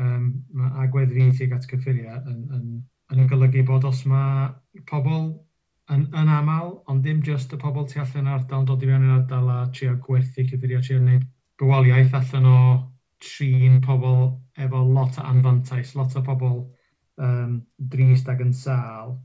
[0.00, 2.68] um, mae agwedd tuag at cyffuriau yn, yn,
[3.12, 4.46] yn, yn golygu bod os mae
[4.88, 5.26] pobl
[5.92, 9.18] yn, yn aml, ond dim just y pobl tu allan ardal, dod i fewn i'r
[9.18, 11.26] ardal a trio gwerthu cyffurio, trio gwneud
[11.60, 12.60] bywoliaeth allan o
[13.22, 14.30] trin pobl
[14.62, 16.62] efo lot o anfantais, lot o pobl
[17.18, 17.58] um,
[17.92, 19.16] drist ag yn sal,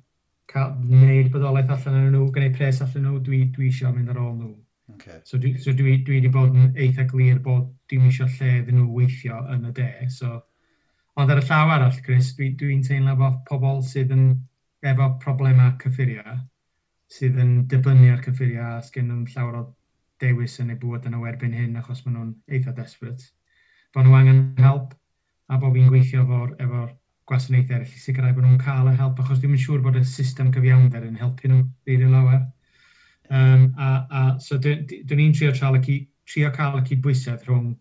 [0.51, 4.19] cael gwneud bodolaeth allan yn nhw, gwneud pres allan nhw, dwi, dwi eisiau mynd ar
[4.23, 4.53] ôl nhw.
[4.95, 5.19] Okay.
[5.27, 8.79] So, dwi, so dwi, dwi wedi bod yn eitha glir bod dwi'n eisiau lle iddyn
[8.79, 9.89] nhw weithio yn y de.
[10.17, 10.37] So,
[11.19, 14.29] ond ar y llaw arall, Chris, dwi'n dwi, dwi teimlo bod pobl sydd yn
[14.87, 16.37] efo problemau cyffurio,
[17.11, 19.65] sydd yn dibynnu ar cyffurio a sgyn nhw'n llawer o
[20.21, 23.33] dewis yn ei bwyd yn y werbyn hyn achos maen nhw'n eitha desperate.
[23.93, 24.95] Bod nhw angen help
[25.47, 26.85] a bod fi'n gweithio efo'r efo
[27.27, 30.51] gwasanaethau eraill i sicrhau bod nhw'n cael y help, achos dwi'n siŵr bod y system
[30.55, 32.45] cyfiawnder yn helpu nhw ddeirio lawer.
[33.27, 37.73] Um, a, a, so dwi'n ni'n trio, trio cael y cydbwysedd rhwng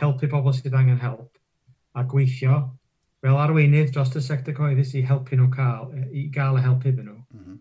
[0.00, 1.38] helpu pobl sydd angen help
[1.94, 2.58] a gweithio
[3.24, 7.08] fel arweinydd dros y sector cyhoeddus i helpu nhw cael, i gael y help iddyn
[7.08, 7.18] nhw.
[7.32, 7.60] Mm -hmm.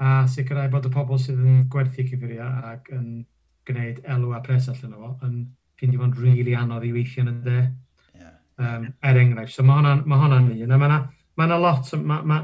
[0.00, 3.08] A sicrhau bod y pobl sydd yn gwerthu cyfuriau ac yn
[3.68, 5.40] gwneud elw a pres allan o fo yn
[5.80, 7.60] fod yn rili really anodd i weithio yn y de
[8.60, 9.54] um, er enghraifft.
[9.56, 10.52] So mae hwnna'n ma hwnna un.
[10.52, 11.00] Mae yna
[11.40, 12.40] ma ma lot, mae ma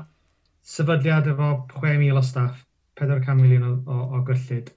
[0.67, 2.65] sefydliad efo 6,000 o staff,
[3.01, 4.73] 400 miliwn o, o, o gyllid.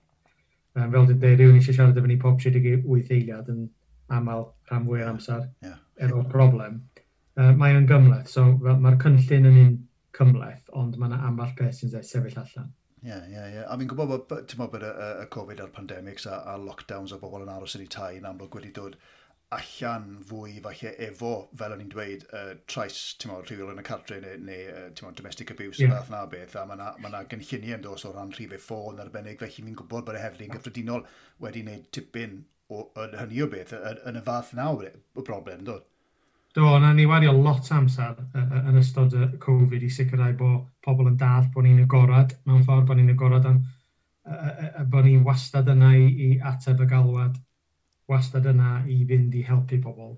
[0.78, 3.68] Um, fel dwi'n dweud, rhywun eisiau siarad efo ni pob 38 eiliad yn
[4.16, 5.78] aml rhan fwy o'r amser yeah.
[5.98, 6.82] efo er problem.
[7.40, 9.72] Uh, mae o'n gymleth, so mae'r cynllun yn un
[10.18, 12.70] cymleth, ond mae yna amball peth sy'n sefyll allan.
[13.00, 13.62] Ie, ie, ie.
[13.64, 17.20] A fi'n gwybod bod, bod, y, y, y Covid a'r pandemics a, a lockdowns a
[17.22, 18.98] bobl yn aros yn eu tai yn amlwg wedi dod
[19.56, 23.86] allan fwy falle efo, fel o'n i'n dweud, uh, trais, ti'n modd, rhywiol yn y
[23.88, 25.96] cartre neu, neu ti'n modd, domestic abuse yeah.
[25.96, 29.02] fath na beth, a mae yna ma, gynlluniau yn dos o ran rhifau e ffôn
[29.02, 30.58] arbennig, felly fi'n gwybod bod y hefli'n mm.
[30.58, 31.06] gyffredinol
[31.42, 32.38] wedi wneud tipyn
[32.70, 33.74] o, yn hynny o beth,
[34.12, 35.88] yn y fath na o broblem, dod?
[36.54, 41.18] Do, na ni wario lot amser yn ystod y Covid i sicrhau bod pobl yn
[41.18, 43.62] dall bod ni'n agorad, mewn ffordd bod ni'n agorad am
[44.90, 47.38] bod ni'n wastad yna i, i ateb y galwad
[48.10, 50.16] wastad yna i fynd i helpu pobl.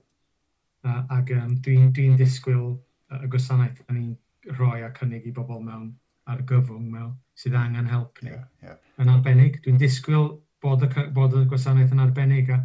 [0.82, 2.72] Uh, ac um, dwi'n dwi, disgwyl
[3.14, 4.16] y gwasanaeth da ni'n
[4.58, 5.92] rhoi a cynnig i bobl mewn
[6.32, 8.32] ar gyfwng mewn sydd angen help ni.
[8.32, 8.80] Yeah, yeah.
[9.02, 10.32] Yn arbennig, dwi'n disgwyl
[10.64, 12.62] bod y, bod y gwasanaeth yn arbennig a,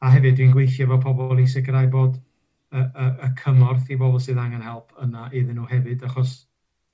[0.00, 4.22] a hefyd dwi'n gweithio efo pobl i sicrhau bod y, y, y cymorth i bobl
[4.22, 6.36] sydd angen help yna iddyn nhw hefyd, achos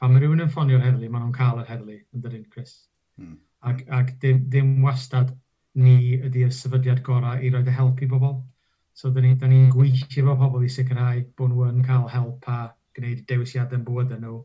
[0.00, 2.76] pan mae rhywun yn ffonio'r heddlu, maen nhw'n cael yr heddlu, yn dydyn, Chris.
[3.20, 3.36] Hmm.
[3.66, 5.32] Ac, ac dim, dim wastad
[5.76, 8.36] ni ydy'r sefydliad gorau i roed y help i bobl.
[8.96, 12.46] So, da ni'n ni, ni gweithio efo pobl i sicrhau bod nhw yn cael help
[12.48, 12.60] a
[12.96, 14.38] gwneud dewisiadau yn bywyd nhw.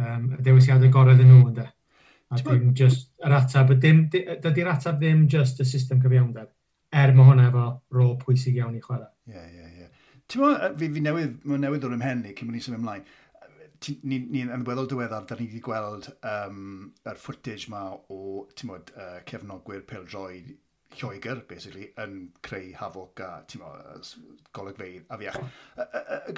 [0.00, 1.66] Um, y dewisiadau gorau ddyn nhw ynddo.
[2.30, 6.50] A dim just yr atab, dydy'r atab ddim just y system cyfiawnder.
[6.90, 9.10] Er mae hwnna efo rôl pwysig iawn i chwarae.
[9.30, 9.88] Ie, ie, ie.
[10.30, 13.06] Ti'n Ti'n fi, fi newydd, mae newydd o'r ymhen ni, cyn mynd i symud ymlaen
[13.88, 18.92] ni'n ni ni weddol diweddar, da ni wedi gweld um, yr footage ma o mod,
[18.96, 20.58] uh, cefnogwyr peldroi
[20.98, 23.28] Lloegr, basically, yn creu hafoc a
[24.56, 25.38] golygfeidd a fiach.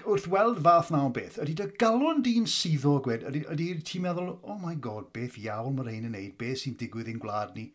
[0.05, 4.05] Wrth weld fath na o beth, ydy dy galon di'n suddo gwed, ydy, ydy ti'n
[4.05, 7.57] meddwl, oh my god, beth iawn mae'r ein yn neud, beth sy'n digwydd i'n gwlad
[7.57, 7.71] ni?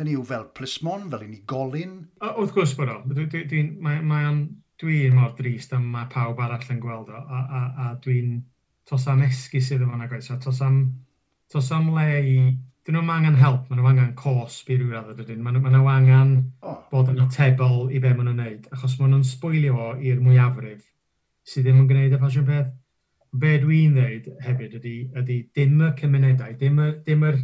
[0.00, 1.94] Hynny yw fel plismon, fel i ni golyn?
[2.20, 2.98] Wrth gwrs bod o.
[3.06, 4.42] Mae'n
[4.82, 8.34] dwi mor drist am mae pawb arall yn gweld o, a, a, a dwi'n
[8.86, 10.80] tos am esgus iddo fo'n agos, So, tos am,
[11.52, 12.38] tos am le i...
[12.86, 15.40] Dyn nhw'n angen help, maen nhw angen cosb i ryw radd ydyn.
[15.42, 16.28] Maen nhw angen
[16.62, 16.76] oh.
[16.92, 20.84] bod yn atebol i be maen nhw'n neud, achos maen nhw'n sbwylio i'r mwyafrif
[21.46, 22.68] sydd ddim yn gwneud y e ffasiwn peth.
[23.42, 27.40] Be dwi'n dweud hefyd ydy, ydy dim y cymunedau, dim, y, dim yr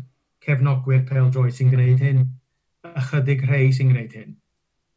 [0.47, 2.23] cefnogwyr pel droi sy'n gwneud hyn,
[3.03, 4.33] ychydig rhai sy'n gwneud hyn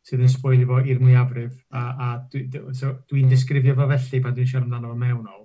[0.06, 1.58] sydd yn sbwylio fo i'r mwyafrif.
[1.74, 5.45] A, a dwi'n dwi, so dwi disgrifio fo felly pan dwi'n siarad amdano fo mewnol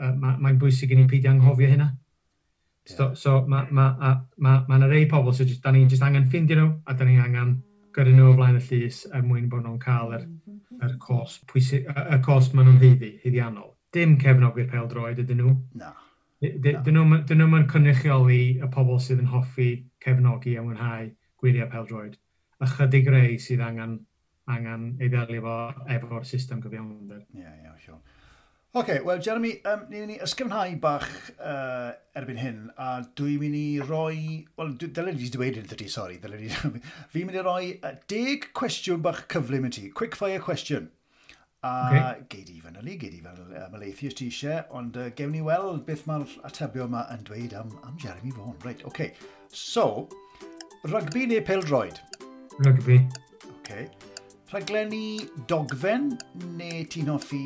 [0.00, 1.92] uh, mae'n ma bwysig i ni peidio anghofio hynna.
[2.86, 6.04] So, so mae ma, ma, ma, ma yna rei pobl sydd so da ni'n just
[6.06, 7.56] angen ffindio nhw a da ni angen
[7.96, 10.26] gyrru nhw o flaen y llys er mwyn bod nhw'n cael yr,
[10.86, 13.72] yr cos, pwysig, y cos maen nhw'n hyddi, hyddiannol.
[13.96, 15.54] Dim cefnogi'r pel droed ydyn nhw.
[15.80, 15.90] Na.
[16.44, 19.70] Dyn nhw'n cynrychioli y pobl sydd yn hoffi
[20.04, 21.08] cefnogi a mwynhau
[21.42, 22.14] gwyliau pel droed.
[22.62, 23.98] Ychydig rei sydd angen,
[24.52, 27.24] angen ei ddelio efo efo'r system gyfiawnder.
[27.32, 27.98] Ie, yeah, ie, yeah, Sure.
[28.72, 31.06] OK, wel Jeremy, um, ni'n mynd i ysgrifenhau bach
[31.38, 34.18] uh, erbyn hyn, a dwi'n mynd i roi...
[34.58, 36.18] Wel, dylen ni wedi dweud yn ti, sori.
[37.12, 40.90] Fi'n mynd i roi uh, deg cwestiwn bach cyflym i ti, quick fire question.
[41.64, 42.26] A okay.
[42.34, 45.40] geid i fan yli, geid i fan uh, os ti eisiau, ond uh, gewn ni
[45.46, 48.58] weld beth mae'r atebio yma yn dweud am, am Jeremy Vaughan.
[48.66, 49.08] Right, OK.
[49.48, 50.06] So,
[50.84, 52.02] rygbi neu pel droed?
[52.60, 53.00] Rygbi.
[53.56, 54.15] OK
[54.52, 56.12] rhaglenni dogfen,
[56.54, 57.40] neu ti'n hoffi,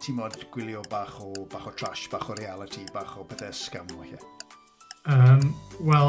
[0.00, 3.90] ti'n modd gwylio bach o, bach o trash, bach o reality, bach o pethau scam
[3.96, 4.18] o lle?
[5.06, 5.42] Um,
[5.86, 6.08] Wel,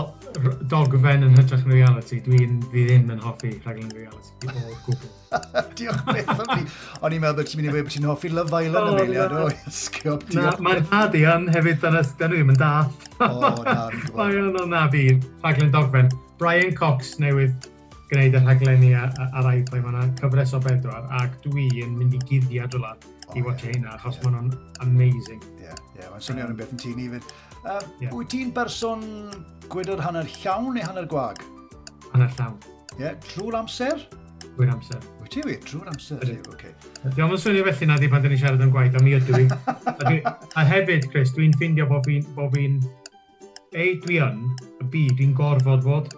[0.71, 5.11] dogfen yn hytrach yn reality, dwi'n fi ddim yn hoffi rhaglen reality o gwbl.
[5.77, 6.65] Diolch beth am ni.
[7.03, 9.29] O'n i'n meddwl bod ti'n mynd i wedi bod ti'n hoffi Love Island oh, Amelia.
[9.35, 10.63] No, sgwb, diolch.
[10.63, 12.73] mae'n dad i yn hefyd, dyna dyn ddim yn da.
[13.19, 14.15] O, na, dwi'n gwybod.
[14.23, 15.07] Mae'n o'n na fi,
[15.43, 16.13] rhaglen dogfen.
[16.39, 17.67] Brian Cox newydd
[18.11, 19.81] gwneud y rhaglenni ar, ar iPlay.
[19.83, 23.65] Mae yna cyfres o bedwar, ac dwi yn mynd i guddiad rhywle oh, i watch
[23.65, 24.31] yeah, hynna, achos yeah.
[24.31, 25.41] maen nhw'n amazing.
[25.57, 27.33] Ie, yeah, yeah, mae'n swnio'n um, beth yn ti ni fyd.
[27.63, 28.13] Uh, yeah.
[28.15, 29.03] Wyt ti'n berson
[29.71, 31.41] gwydr hanner llawn neu hanner gwag?
[32.13, 32.55] Hanner llawn.
[32.95, 34.05] Ie, yeah, trwy'r amser?
[34.45, 35.01] Trwy'r amser.
[35.23, 35.59] Wyt ti wir?
[35.67, 36.21] Trwy'r amser?
[36.23, 36.53] Ydy, oce.
[36.55, 37.11] Okay.
[37.17, 39.41] Diolch yn swnio felly na di pan dyn ni siarad yn gwaith, a mi ydw
[39.43, 39.49] i.
[39.91, 42.23] a, dwi, a hefyd, Chris, dwi'n ffindio bod fi'n...
[42.37, 42.69] Bo fi
[43.75, 44.47] ei, dwi yn,
[44.79, 46.15] y byd, dwi'n gorfod fod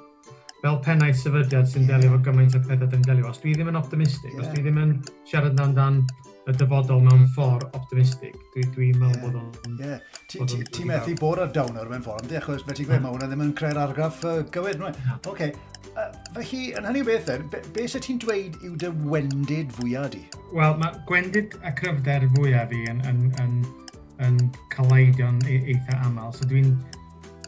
[0.64, 3.28] fel pennau sefydliad sy'n delio fo gymaint o pethau dyn delio.
[3.28, 3.36] fo.
[3.36, 4.42] Os dwi ddim yn optimistig, yeah.
[4.44, 4.98] os dwi ddim yn
[5.30, 6.04] siarad amdan
[6.50, 8.36] y dyfodol mewn ffordd optimistig.
[8.54, 9.80] Dwi'n dwi meddwl bod o'n...
[9.86, 13.30] Ie, ti methu bod ar downer mewn ffordd, ynddi, achos beth ti'n gweud, mae hwnna
[13.30, 14.82] ddim yn creu'r argraff uh, gywir.
[15.30, 15.52] Oce,
[16.34, 20.24] felly, yn hynny o beth, be, be sy'n ti'n dweud yw dy wendid fwyaf di?
[20.56, 23.60] Wel, mae gwendid a cryfder fwyaf fi yn, yn, yn,
[24.26, 24.40] yn
[24.74, 26.34] caleidion e-, eitha aml.
[26.36, 26.74] So dwi'n...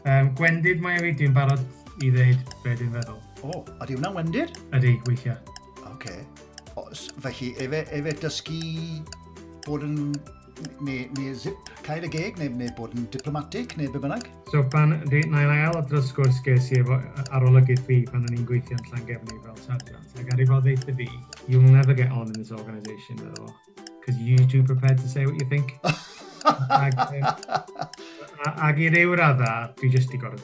[0.02, 1.60] Um, gwendid mae fi, dwi'n barod
[2.02, 3.18] i ddeud be dwi'n feddwl.
[3.46, 4.54] O, a di hwnna'n wendid?
[4.76, 5.38] Ydy, weithiau.
[5.80, 5.88] Oce.
[5.94, 6.22] Okay.
[6.80, 8.60] Os, felly, efe, efe dysgu
[9.66, 9.98] bod yn...
[10.86, 14.28] neu, neu zip cael y geg, neu, neu bod yn diplomatic, neu be bynnag?
[14.52, 17.00] So, pan, di, na i ail adrodd sgwrs ges i efo
[17.38, 20.16] arolygydd fi pan o'n i'n gweithio yn Llangefni fel sergeant.
[20.20, 21.08] Ac ar i fod ddeitha fi,
[21.48, 23.52] you'll never get on in this organisation, meddwl.
[24.02, 25.78] because you too prepared to say what you think.
[26.44, 26.98] ag,
[28.68, 30.40] ag i ryw radda, dwi jyst i gorau.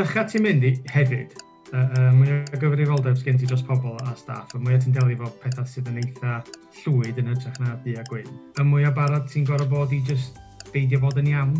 [0.00, 1.34] Ych at ti'n mynd i, hefyd,
[1.72, 5.18] uh, mwy o gyfrifoldeb sgen ti dros pobl a staff, y mwy o ti'n delio
[5.22, 6.38] fo pethau sydd yn eitha
[6.82, 10.00] llwyd yn hytrach na di a gwyn, y mwy o barod ti'n gorau bod i
[10.08, 10.40] jyst
[10.74, 11.54] beidio fod yn iawn.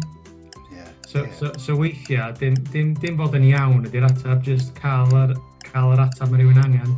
[0.70, 1.32] Yeah, so, yeah.
[1.38, 5.36] so, so weithiau, dim, dim, dim fod yn iawn ydy'r ateb, jyst cael yr,
[5.70, 6.94] cael yr ateb mae rhywun angen.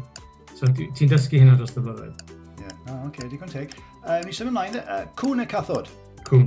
[0.57, 2.29] So ti'n dysgu hynna dros y blynyddoedd?
[2.29, 2.77] Ie, yeah.
[2.87, 3.73] oh, oce, okay, digon teg.
[4.03, 5.91] Uh, ni symud ymlaen, uh, cwn y cathod.
[6.29, 6.47] Cwn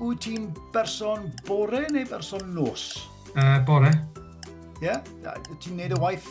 [0.00, 3.08] wyt ti'n berson bore neu berson nos?
[3.36, 3.90] Uh, bore.
[4.80, 4.88] Ie?
[4.88, 5.02] Yeah?
[5.60, 6.28] Ti'n neud y waith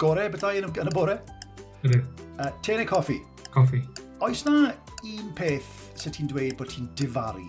[0.00, 1.16] gorau bethau yn, yn y bore?
[1.86, 2.02] Ydw.
[2.36, 3.18] Uh, te neu coffi?
[3.54, 3.80] Coffi.
[4.22, 4.74] Oes na
[5.08, 7.46] un peth sydd ti'n dweud bod ti'n difaru?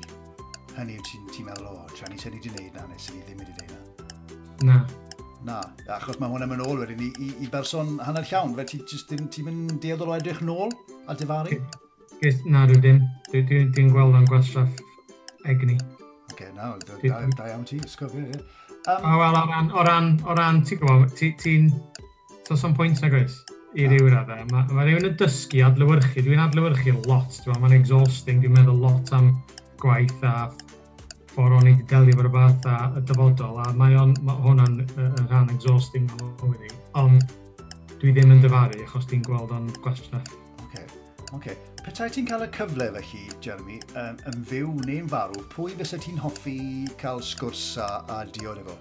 [0.77, 3.19] Hynny yw ti'n ti meddwl, o, tra ni sy'n ni wedi gwneud na, neu sy'n
[3.19, 4.69] ni ddim wedi gwneud na?
[4.69, 4.79] Na.
[5.43, 5.59] Na,
[5.91, 9.19] achos mae hwnna'n mynd ôl wedyn i, i, i berson hanner llawn, fe ti'n ti,
[9.27, 10.71] ti mynd deodd o edrych nôl
[11.11, 11.59] a difaru?
[12.47, 13.03] Na, dwi ddim.
[13.35, 14.92] Dwi'n gweld o'n gwastraff
[15.49, 15.79] egni.
[16.37, 18.25] Genau, da, da, da iawn ti, ysgofio.
[18.27, 18.45] Yeah.
[18.83, 21.35] Um, o, wel, o ran, o ran, o ran ti'n gwybod, ti'n...
[21.43, 21.83] Ti
[22.43, 23.37] Does pwynt na gweith
[23.79, 24.43] i ryw raddau.
[24.51, 26.25] Mae ma rhywun yn dysgu adlywyrchu.
[26.25, 27.37] Dwi'n adlywyrchu lot.
[27.45, 28.41] dwi'n Mae'n exhausting.
[28.43, 29.31] Dwi'n meddwl lot am
[29.81, 30.33] gwaith a
[31.31, 33.61] ffordd o'n i wedi delio fo'r rhywbeth a y dyfodol.
[33.63, 36.73] A mae on, ma hwnna'n uh, rhan exhausting o'n i.
[36.99, 37.23] Ond
[38.01, 40.19] dwi ddim yn dyfaru achos dwi'n gweld o'n gwestiwn.
[40.19, 40.67] Oce.
[40.67, 40.89] Okay.
[41.39, 41.72] Okay.
[41.83, 46.15] Petai ti'n cael y cyfle felly, Jeremy, um, yn fyw neu'n farw, pwy fysa ti'n
[46.21, 46.53] hoffi
[47.01, 48.77] cael sgwrs a, a diod efo?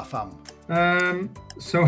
[0.00, 0.30] A pham?
[0.72, 1.20] Um,
[1.60, 1.82] so,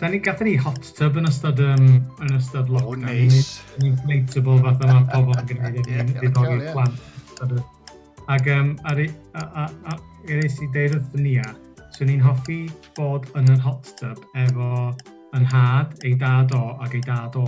[0.00, 1.86] da ni gathen ni hot tub yn ystod, um,
[2.24, 2.90] yn ystod lockdown.
[2.90, 3.62] Oh, nice.
[3.78, 7.54] Ni'n inflatable fath yma pobl yn gwneud yn ddiddori plant.
[8.34, 11.14] Ac um, ar, a, a, a, er eis i deud wrth
[11.46, 11.52] a,
[11.94, 12.64] so ni'n hoffi
[12.98, 14.90] bod yn yr hot tub efo
[15.38, 17.46] yn had, ei dad o ac ei dad o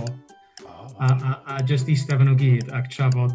[0.63, 3.33] Oh, a, a, a just eistedd fan nhw gyd ac trafod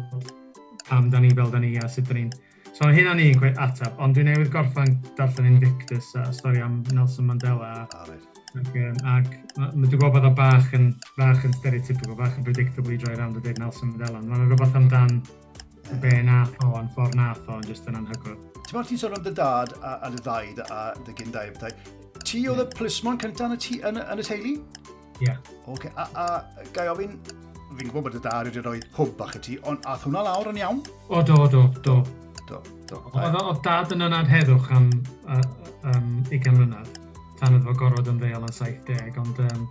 [0.87, 2.31] pam da ni fel da ni a sut da ni'n...
[2.71, 6.79] So mae hynna'n un gweud atab, ond dwi'n newydd gorffan darllen Invictus a stori am
[6.95, 7.69] Nelson Mandela.
[7.83, 8.25] A, right.
[8.57, 12.97] Ac, um, ac dwi'n gwybod bod o bach yn, bach yn stereotypical, bach yn predictably
[13.03, 14.23] droi round o dweud Nelson Mandela.
[14.25, 15.19] Mae'n rhywbeth amdan
[16.01, 18.39] be nath o, a'n ffordd nath o, jyst yn anhygoel.
[18.63, 21.75] Ti'n meddwl ti'n sôn am dy dad a, a dy ddaid a dy gyndair?
[22.23, 23.59] Ti oedd y plismon cyntaf yn
[23.99, 24.55] y, yn y teulu?
[25.21, 25.35] Ie.
[25.71, 27.17] Oce, a, a gai ofyn,
[27.77, 30.51] fi'n gwybod bod y dar wedi rhoi hwb bach y ti, ond ath hwnna lawr
[30.51, 30.81] yn iawn?
[31.09, 31.99] O, do, do, do.
[32.49, 32.57] Do,
[32.89, 32.97] do.
[33.15, 34.89] Oedd o dad yn yna'n heddwch am
[35.29, 35.43] uh,
[35.93, 36.97] um, 20 mlynedd,
[37.39, 39.69] tan oedd fo gorfod yn ddeol yn 70, ond um,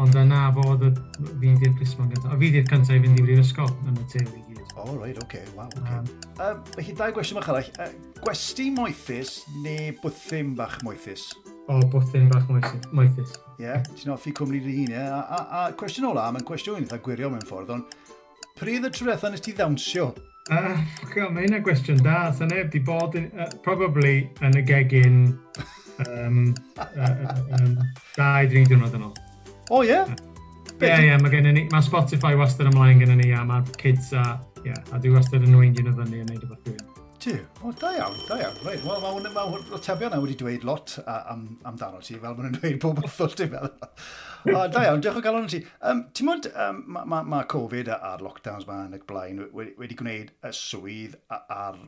[0.00, 0.96] Ond yna fo oedd
[1.40, 2.32] fi ddi'r Crismon gyntaf.
[2.32, 4.62] A fi ddi'r cyntaf i fynd i brifysgol yn y teulu i gyd.
[4.72, 5.82] O, oh, right, oce, okay, waw, oce.
[5.82, 5.98] Okay.
[5.98, 7.68] Um, um, Felly, dau gwestiwn bach arall.
[7.76, 7.90] Uh,
[8.22, 11.28] gwesti moethus neu bwthyn bach moethus?
[11.70, 13.36] o bwthyn bach moethus.
[13.58, 15.04] Ie, yeah, ti'n offi cwmni dy hun, ie.
[15.06, 17.96] A, a, a cwestiwn ola, mae'n cwestiwn eitha gwirio mewn ffordd, ond
[18.58, 20.10] pryd y trwetha nes ti ddawnsio?
[20.50, 20.74] Uh,
[21.30, 25.20] mae hynna gwestiwn da, sa neb di bod, in, uh, probably, yn y gegin
[26.08, 26.50] um,
[26.82, 27.76] uh, um,
[28.16, 29.14] dau, dri diwrnod yn ôl.
[29.70, 30.02] O, ie?
[30.82, 34.32] Ie, ie, mae gen i, mae Spotify wastad ymlaen gen i, a mae'r kids a,
[34.66, 36.61] yeah, a dwi wastad yn weindio yn y fyny yn neud y
[37.22, 37.36] Ti?
[37.62, 38.56] O, da iawn, da iawn.
[38.64, 42.48] Rhaid, wel, mae hwn, mae tebio na wedi dweud lot am, amdano ti, fel maen
[42.48, 43.92] nhw'n dweud bob wrthos, ti'n meddwl.
[44.50, 45.60] O, da iawn, diolch o galon ti.
[45.86, 49.76] Um, Ti'n mwyd, um, mae ma, ma Covid a'r lockdowns ma yn y blaen wedi,
[49.78, 51.78] wedi gwneud y swydd a'r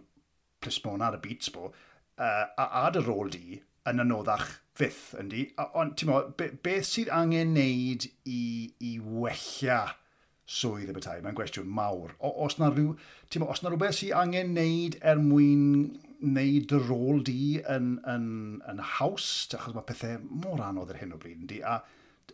[0.62, 3.58] plismon ar y beats bo, uh, a, ad y rôl di
[3.90, 4.46] yn anoddach
[4.78, 5.48] fydd, yndi?
[5.66, 8.44] Ond, ti'n mwyd, be, beth sydd angen wneud i,
[8.86, 9.82] i wella
[10.44, 11.22] swydd y bethau.
[11.24, 12.12] Mae'n gwestiwn mawr.
[12.18, 12.94] O, os na rhyw,
[13.40, 15.64] mo, os na rhywbeth sydd angen wneud er mwyn
[16.24, 18.28] wneud dy rôl di yn, yn,
[18.70, 19.26] yn haws,
[19.56, 21.80] achos mae pethau mor anodd ar hyn o bryd yn di, a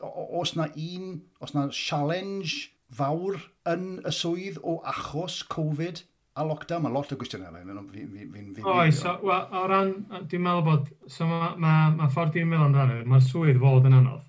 [0.01, 6.05] os na un, os na challenge fawr yn y swydd o achos Covid
[6.39, 8.53] a lockdown, mae lot o gwestiynau fel fi'n...
[8.57, 9.93] fi, Oes, wel, o ran,
[10.31, 13.99] dwi'n meddwl bod, so mae ma, ma ffordd i'n meddwl amdano, mae'r swydd fod yn
[13.99, 14.25] anodd,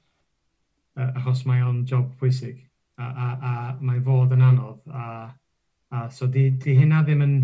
[1.06, 2.60] achos mae o'n job pwysig
[3.02, 4.82] a, a, a mae fod yn anodd.
[4.92, 5.08] A,
[5.92, 7.42] a so di, di hynna ddim yn...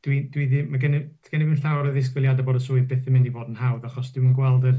[0.00, 0.94] Dwi, dwi ddim, mae gen,
[1.28, 3.58] gen i fi'n llawer o ddisgwyliadau bod y swydd byth yn mynd i fod yn
[3.60, 4.78] hawdd, achos dwi'n gweld yr,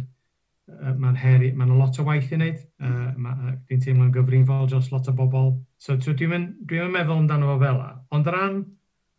[0.97, 2.63] mae'n heri, mae'n lot o waith i wneud.
[2.81, 5.51] Uh, uh, dwi'n teimlo'n gyfrifol dros lot o bobl.
[5.77, 7.91] So so dwi'n mynd, dwi meddwl amdano fo fel la.
[8.17, 8.59] Ond o ran,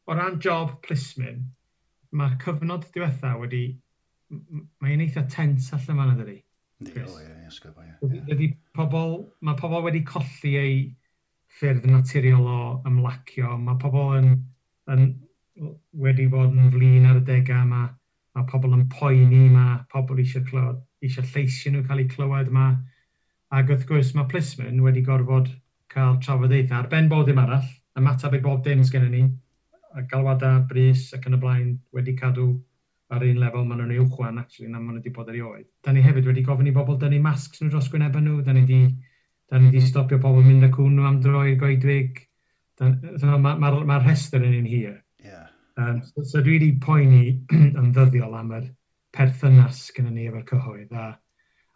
[0.08, 1.44] o ran job plismyn,
[2.18, 3.64] mae'r cyfnod diwetha wedi...
[4.82, 6.38] Mae'n eitha tens allan fan ydy.
[6.90, 7.10] Yes.
[7.10, 8.20] O, ie, ysgol bo, ie.
[8.32, 9.16] Ydy pobl,
[9.46, 10.76] mae pobl wedi colli ei
[11.58, 13.56] ffyrdd naturiol o ymlacio.
[13.60, 14.30] Mae pobl yn,
[14.92, 15.04] yn
[16.04, 17.84] wedi bod yn flin ar y degau yma.
[18.36, 19.66] Mae pobl yn poeni yma.
[19.92, 22.70] Pobl eisiau clywed, eisiau lleisio nhw cael eu clywed yma.
[23.52, 25.50] Ac wrth gwrs mae plismyn wedi gorfod
[25.92, 27.68] cael trafodaethau ar ben bob dim arall.
[28.00, 29.26] Ymateb i bob dim sgen ni.
[29.92, 32.54] A galwadau, bris ac yn y blaen wedi cadw
[33.12, 35.68] ar un lefel maen nhw'n uwchwan actually na maen nhw wedi bod ar ei oed.
[35.84, 38.64] Da ni hefyd wedi gofyn i bobl dynnu masks nhw dros gwynebau nhw, da ni
[38.64, 38.82] wedi
[39.52, 39.88] da ni wedi mm-hmm.
[39.90, 42.22] stopio pobl mynd â cwn nhw am droi goedwig.
[42.80, 44.94] Mae'r ma, ma, ma rhestr yn un hir.
[45.22, 45.50] Yeah.
[45.76, 47.24] Um, so, so dwi wedi poeni
[47.80, 48.70] yn ddyddiol am yr
[49.12, 51.10] perthynas gyda ni efo'r cyhoedd a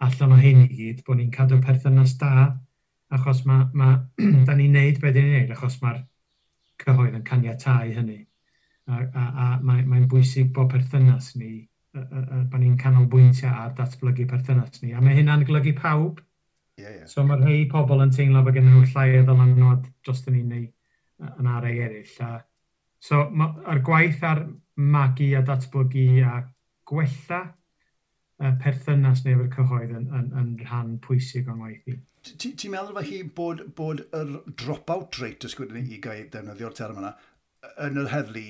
[0.07, 2.33] allan o hyn i gyd bod ni'n cadw perthynas da
[3.16, 3.90] achos mae ma,
[4.49, 6.01] da ni'n neud beth ni'n neud achos mae'r
[6.83, 8.22] cyhoedd yn caniatau hynny
[8.87, 14.83] a, a, a mae'n mae bwysig bod perthynas ni, bod ni'n canolbwyntio ar datblygu perthynas
[14.83, 16.22] ni, a mae hynna'n golygu pawb.
[16.77, 17.07] Yeah, yeah.
[17.09, 20.51] So mae rhai pobl yn teimlo bod gen nhw llai o ddylanwad dros dyn ni'n
[20.53, 22.16] neud yn arau eraill.
[22.27, 22.42] A,
[23.01, 24.44] so mae'r gwaith ar
[24.77, 26.35] magu a datblygu a
[26.87, 31.96] gwella uh, perthynas neu efo'r cyhoedd yn, yn, yn rhan pwysig o'n waith i.
[32.27, 36.75] Ti'n meddwl fe hi bod, bod yr drop-out rate, os gwydden ni i gael defnyddio'r
[36.77, 37.12] term yna,
[37.87, 38.47] yn yr heddlu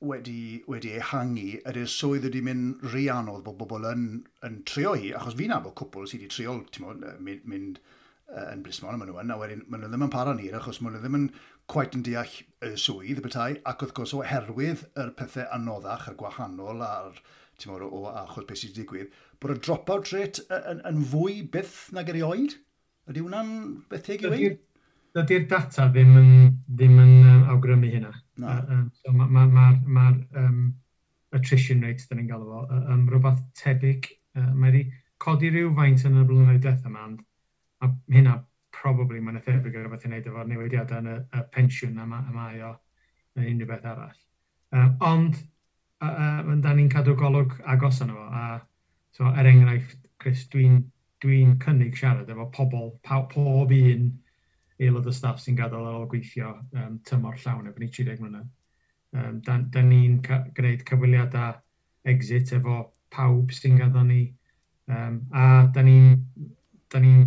[0.00, 4.04] wedi, wedi ehangu ydy'r swydd wedi mynd rhy anodd bod bobl yn,
[4.46, 8.62] yn trio hi, achos fi'n abod cwpl sydd wedi trio mod, mynd, mynd uh, yn
[8.66, 11.02] blismon, maen nhw yn, a wedyn maen nhw ddim yn para'n hir, achos maen nhw
[11.02, 11.26] ddim yn
[11.68, 16.18] quite yn deall y swydd y bethau, ac wrth gwrs oherwydd yr pethau anoddach a'r
[16.22, 17.18] gwahanol a'r
[17.58, 21.42] ti'n mor, o achos beth sydd wedi digwydd, bod y drop-out rate yn, yn fwy
[21.52, 22.54] byth nag erioed?
[23.10, 23.52] Ydy hwnna'n
[23.90, 24.48] beth teg i wei?
[25.16, 26.32] Dydy'r data ddim yn,
[26.68, 28.12] ddim yn um, awgrymu hynna.
[28.38, 28.46] No.
[28.46, 30.60] Uh, um, so mae'r ma, ma, ma, ma um,
[31.34, 34.06] attrition rate, dyn ni'n galw fo, um, rhywbeth tebyg.
[34.38, 34.84] Uh, mae wedi
[35.22, 37.08] codi rhyw faint yn y blynyddoedd death yma,
[37.82, 38.36] a hynna
[38.78, 42.48] probably mae'n ethebyg o rhywbeth i wneud efo'r newidiadau yn y, y pensiwn yma, yma
[42.68, 42.72] o
[43.38, 44.20] neu unrhyw beth arall.
[44.70, 45.40] Um, ond,
[46.04, 48.60] uh, uh, da ni'n cadw golwg agos yno fo, a
[49.16, 50.80] so, er enghraifft, Chris, dwi'n
[51.22, 54.08] dwi, cynnig siarad efo pobl, pob un
[54.80, 58.48] aelod o staff sy'n gadael ar ôl gweithio um, tymor llawn efo ni 30 mlynedd.
[59.16, 61.58] Um, da, da ni'n gwneud cyfweliadau
[62.12, 62.80] exit efo
[63.14, 64.22] pawb sy'n gadael ni.
[64.88, 66.16] Um, a da ni'n
[67.02, 67.26] ni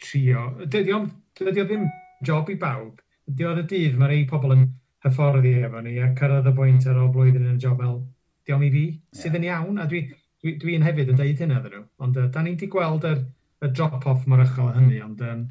[0.00, 1.04] trio, dydy o,
[1.38, 1.86] dydy o ddim
[2.26, 4.66] job i bawb, diwedd y dydd mae rei pobl yn
[5.04, 8.00] hyfforddi efo ni a cyrraedd y bwynt ar ôl blwyddyn yn y job fel
[8.48, 8.84] diolch i fi,
[9.16, 12.20] sydd yn iawn a dwi'n dwi, dwi, dwi hefyd yn deud hynny ddyn nhw, ond
[12.20, 13.14] uh, da ni'n di gweld y,
[13.64, 15.46] y drop-off mor ychel hynny, ond um,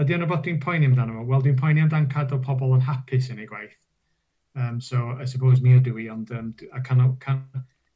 [0.00, 1.26] ydy yna bod dwi'n poeni amdano fo?
[1.30, 3.76] Wel, dwi'n poeni amdano cadw pobl yn hapus yn ei gwaith.
[4.54, 7.42] Um, so, I suppose mi ydw i, ond um, a canol, can,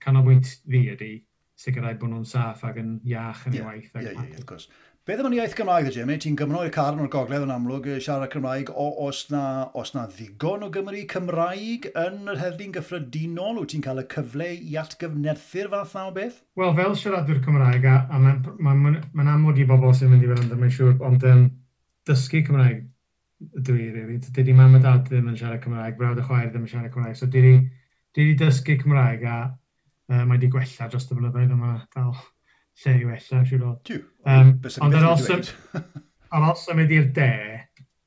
[0.02, 1.12] canolbwynt fi ydy
[1.58, 3.90] sicrhau bod nhw'n saff ac yn iach yn yeah, ei waith.
[3.94, 4.68] Ie, ie, yeah, gwrs.
[5.08, 5.30] Beth course.
[5.30, 6.16] Yn iaith Gymraeg dda, Jimmy?
[6.22, 8.70] Ti'n gymro i'r carn o'r gogledd yn amlwg siarad Cymraeg.
[8.70, 9.42] O, os, na,
[9.78, 14.50] os na ddigon o Gymru Cymraeg yn yr heddlu'n gyffredinol, wyt ti'n cael y cyfle
[14.54, 16.42] i atgyfnerthu'r fath na o beth?
[16.60, 20.12] Wel, fel siaradwr Cymraeg, a, a mae'n ma, ma, ma ma amlwg i bobl sy'n
[20.12, 21.48] mynd i fynd yn siŵr, ond um,
[22.08, 22.86] dysgu Cymraeg
[23.38, 24.18] dwi, really.
[24.18, 27.18] Dydy mam a dad ddim yn siarad Cymraeg, brawd a chwaer ddim yn siarad Cymraeg.
[27.18, 27.54] So dwi
[28.16, 32.12] wedi dysgu Cymraeg a uh, mae wedi gwella dros y blynyddoedd yma dal
[32.82, 33.72] lle i wella, siwr o.
[34.26, 34.52] Um,
[34.84, 37.30] ond ar ôl symud i'r de,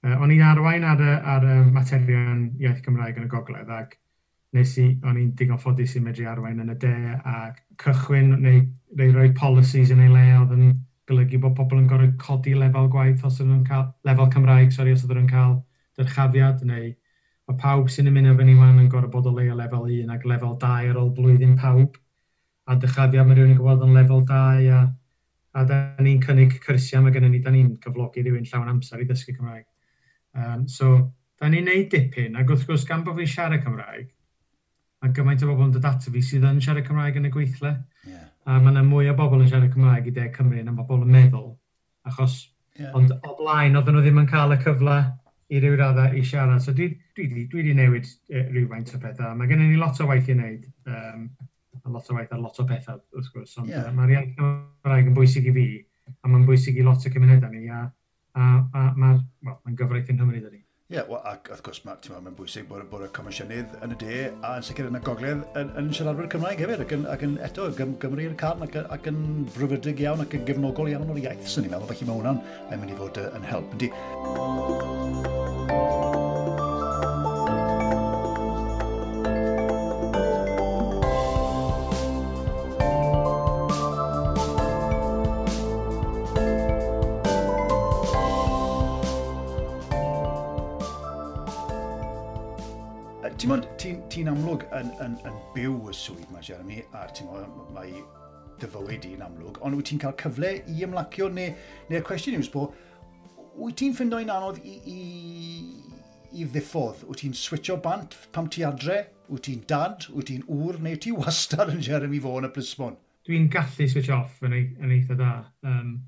[0.06, 1.02] uh, o'n i'n arwain ar,
[1.36, 3.98] ar um, materion iaith Cymraeg yn y gogledd ac
[4.56, 7.36] nes i, o'n i'n digon ffodus i medru arwain yn y de a
[7.80, 8.66] cychwyn neu,
[9.00, 10.74] neu roi policies yn ei le oedd yn
[11.12, 14.96] golygu bod pobl yn gorfod codi lefel gwaith os ydyn nhw'n cael, lefel Cymraeg, sori,
[14.96, 15.58] os ydyn nhw'n cael
[16.00, 16.92] dyrchafiad, neu
[17.50, 20.26] mae pawb sy'n ymuno efo'n ni wan yn gorfod bod o leia lefel 1 ac
[20.30, 21.98] lefel 2 ar ôl blwyddyn pawb.
[22.70, 24.82] A dyrchafiad mae rhywun yn gwybod yn lefel 2 a,
[25.58, 29.08] a da ni'n cynnig cyrsiau mae gennym ni, da ni'n cyflogi rhywun llawn amser i
[29.10, 29.66] ddysgu Cymraeg.
[30.38, 30.94] Um, so,
[31.42, 34.08] da ni'n neud dipyn, ac wrth gwrs gan bod fi'n siarad Cymraeg,
[35.02, 37.74] a gymaint o bobl yn dod ato fi sydd yn siarad Cymraeg yn y gweithle.
[38.08, 38.28] Yeah.
[38.46, 41.14] A mae yna mwy o bobl yn siarad Cymraeg i de Cymru na bobl yn
[41.16, 41.48] meddwl.
[42.10, 42.38] Achos,
[42.78, 42.94] yeah.
[42.98, 44.98] ond o blaen, oedden nhw ddim yn cael y cyfle
[45.52, 46.62] i ryw raddau i siarad.
[46.64, 49.34] So dwi wedi dwi, dwi newid e, rhywfaint o pethau.
[49.38, 50.70] Mae gennym ni lot o waith i wneud.
[50.86, 51.30] Um,
[51.82, 53.58] a lot o waith ar lot o pethau, wrth gwrs.
[53.62, 53.88] Ond yeah.
[53.90, 55.68] uh, mae'r iaith Cymraeg yn bwysig i fi,
[56.14, 57.66] a mae'n bwysig i lot o cymunedau ni.
[57.74, 57.88] A,
[58.38, 60.62] a, a, mae'n well, ma gyfraith yn Nghymru, dydy.
[60.92, 63.98] Ie, yeah, well, ac wrth gwrs mae mae'n bwysig bod, bod y comisiynydd yn y
[64.02, 67.24] de a yn sicr yn y gogledd yn, yn siaradwyr Cymraeg hefyd ac yn, ac
[67.24, 69.22] yn eto gym, i'r carn ac, ac yn
[69.56, 71.94] frwfrydig iawn ac yn gefnogol iawn o'r iaith sy'n ni'n meddwl.
[71.94, 73.72] Felly mae hwnna'n mynd i fod yn help.
[73.78, 75.01] Yndi.
[94.12, 98.02] ti'n amlwg yn, yn, yn byw y swydd mae Jeremy, a ti'n meddwl, mae
[98.60, 101.54] dy fywyd i'n amlwg, ond wyt ti'n cael cyfle i ymlacio, neu,
[101.88, 102.76] neu'r cwestiwn yw, bod,
[103.56, 105.00] wyt ti'n ffindo i'n anodd i, i,
[106.36, 107.06] i ddiffodd?
[107.08, 109.00] Wyt ti'n switcho bant pam ti adre?
[109.32, 110.10] Wyt ti'n dad?
[110.12, 110.82] Wyt ti'n ŵr?
[110.84, 113.00] Neu ti wastad yn Jeremy fo yn y Plismon?
[113.30, 115.36] Dwi'n gallu switch off yn, yn eitha da.
[115.64, 116.00] Um,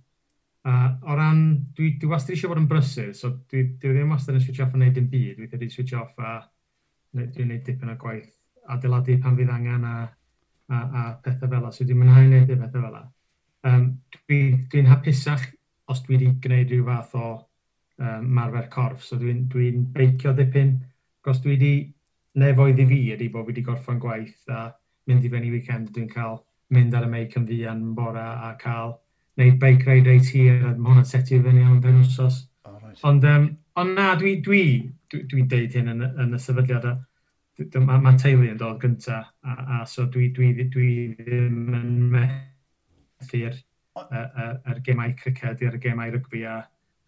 [0.64, 1.40] A o ran,
[1.76, 4.76] dwi, dwi wastad eisiau bod yn brysur, so dwi, dwi ddim wastad yn switch off
[4.78, 6.38] yn neud yn byd, dwi wedi switch off a
[7.14, 8.32] dwi'n gwneud dipyn o gwaith
[8.74, 9.96] adeiladu pan fydd angen a,
[10.70, 11.74] a, a pethau fel yna.
[11.76, 13.04] So dwi'n mwynhau wneud y pethau fel yna.
[13.70, 13.90] Um,
[14.30, 15.46] dwi'n dwi, hapusach
[15.92, 17.28] os dwi wedi gwneud rhyw fath o
[18.00, 19.04] um, marfer corff.
[19.06, 20.78] So dwi'n dwi, beicio dipyn.
[21.30, 21.76] Os dwi wedi
[22.40, 24.66] nefoedd i fi ydy bod fi wedi gorffan gwaith a
[25.08, 26.40] mynd i fewn i weekend dwi'n cael
[26.74, 28.96] mynd ar y meic yn fuan bora a cael
[29.38, 32.44] neud bike ride reit hir a mae hwnna'n setio fyny am ben wsos.
[32.66, 33.00] Oh, right.
[33.10, 33.48] Ond um,
[33.80, 34.66] ond na, dwi, dwi
[35.14, 36.88] dwi'n dwi deud hyn yn, yn y sefydliad
[37.54, 40.88] Mae ma teulu yn dod gyntaf, a, a so dwi, dwi, dwi
[41.20, 43.60] ddim yn methu'r
[44.02, 46.56] er, er gemau criced i'r gemau rygbi a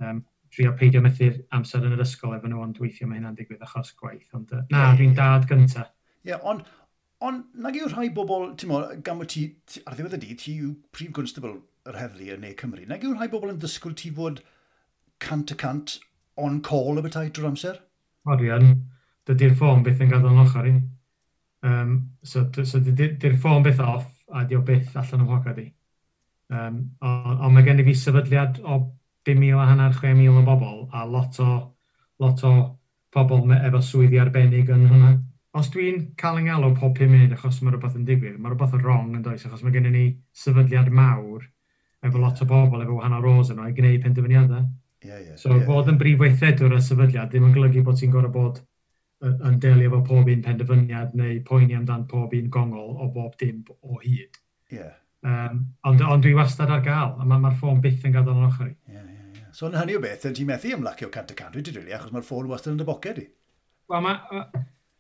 [0.06, 0.22] um,
[0.54, 3.90] trio peidio methu'r amser yn yr ysgol efo nhw, ond weithio mae hynna'n digwydd achos
[3.98, 4.28] gwaith.
[4.38, 5.90] Ond uh, na, dwi'n dad gyntaf.
[6.22, 6.62] Ie, yeah, ond
[7.26, 9.48] on, nag yw rhai bobl, ti'n mo, gan bod ti,
[9.82, 11.58] ar ddiwedd y dydd, ti yw prif gwnstabl
[11.90, 14.46] yr heddlu yn Ne Cymru, nag yw rhai bobl yn ddysgwyl ti fod
[15.26, 15.98] cant y cant
[16.38, 17.82] on call y bethau drwy'r amser?
[18.34, 18.74] arian,
[19.28, 20.76] dydy'r ffôn byth yn gadael yn ochr i.
[21.66, 25.70] Um, so so dydy'r ffôn byth off a dio byth allan o hogad i.
[26.54, 28.82] Um, Ond on mae gen i fi sefydliad o
[29.26, 31.52] 5,000 a hanner 6,000 o bobl a lot o,
[32.22, 32.54] lot o
[33.16, 35.16] bobl efo swyddi arbennig yn hwnna.
[35.56, 38.76] Os dwi'n cael yng ngalw pob 5 munud achos mae rhywbeth yn digwydd, mae rhywbeth
[38.76, 40.06] yn wrong yn does, achos mae gen i ni
[40.36, 41.46] sefydliad mawr
[42.06, 44.66] efo lot o bobl efo wahanol roles yno i gwneud penderfyniadau.
[45.04, 48.14] Yeah, yeah, so yeah, fod yn brif weithredwr y sefydliad ddim yn golygu bod ti'n
[48.14, 48.62] gorau bod
[49.26, 53.64] yn delio efo pob un penderfyniad neu poeni amdan pob un gongol o bob dim
[53.82, 54.40] o hyd.
[54.74, 54.94] Yeah.
[55.26, 58.48] Um, ond, ond dwi wastad ar gael, a mae'r ma, ffôn byth yn gadael yn
[58.50, 58.74] ochr i.
[58.92, 59.52] Yeah, yeah, yeah.
[59.56, 62.28] So yn hynny o beth, ti'n methu ymlacio cant y cant, dwi'n rili, achos mae'r
[62.28, 63.26] ffôn wastad yn dy boced i.
[63.90, 64.42] Wel, mae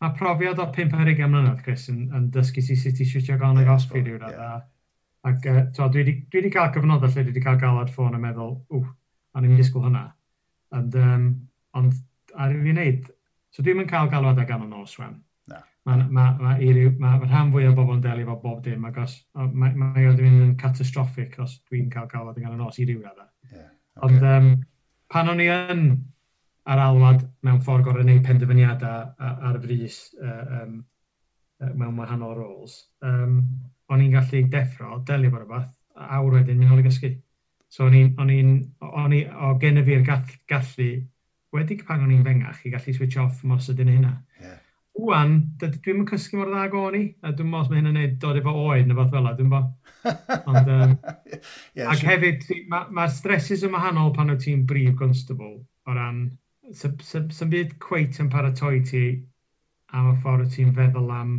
[0.02, 3.38] ma profiad o 5 ar 20 mlynedd, Chris, yn, yn dysgu ti sut i siwtio
[3.41, 4.26] gan y gosbi rhywun.
[5.26, 8.84] Ac uh, dwi wedi cael cyfnodau lle dwi wedi cael galad ffôn a meddwl, ww,
[9.36, 10.05] a ni'n disgwyl hynna.
[10.75, 11.27] And, um,
[11.75, 11.93] ond
[12.36, 13.11] ar i fi wneud,
[13.53, 15.19] so dwi'n mynd cael galwad ag o nos wan.
[15.51, 15.61] No.
[15.88, 18.99] Mae ma, ma, ma, ma rhan fwy o bobl yn delio efo bob dim, ac
[19.03, 23.03] os mae ma, ma yn catastrophic os dwi'n cael galwad ag o nos i ryw
[23.03, 23.29] raddau.
[23.51, 23.69] Yeah.
[23.95, 24.07] Okay.
[24.07, 24.51] Ond um,
[25.11, 25.86] pan o'n i yn
[26.65, 30.79] ar alwad mewn ffordd gorau wneud penderfyniadau ar y frys uh, um,
[31.77, 33.39] mewn wahanol roles, um,
[33.91, 37.11] o'n i'n gallu deffro, delio fo rhywbeth, a awr wedyn mynd nôl i gysgu.
[37.72, 38.51] So o'n i'n, o'n i'n,
[38.86, 40.91] o'n i, o gen i fi'r gall, gallu,
[41.55, 44.13] wedi pan o'n i'n fengach i gallu switch off mos ydyn hynna.
[44.41, 44.61] Yeah.
[44.95, 48.39] Wwan, dwi'n mynd cysgu mor dda o'n i, a dwi'n mos mae hynna'n neud dod
[48.39, 49.61] efo oed neu fath fel dwi'n bo.
[50.05, 50.93] Ond, um,
[51.76, 52.13] yeah, ac sure.
[52.13, 56.22] hefyd, mae'r ma stresses yn wahanol pan wyt ti'n brif constable o ran,
[56.80, 59.03] sy'n byd cweit yn paratoi ti
[59.91, 61.36] am y ffordd wyt ti'n feddwl am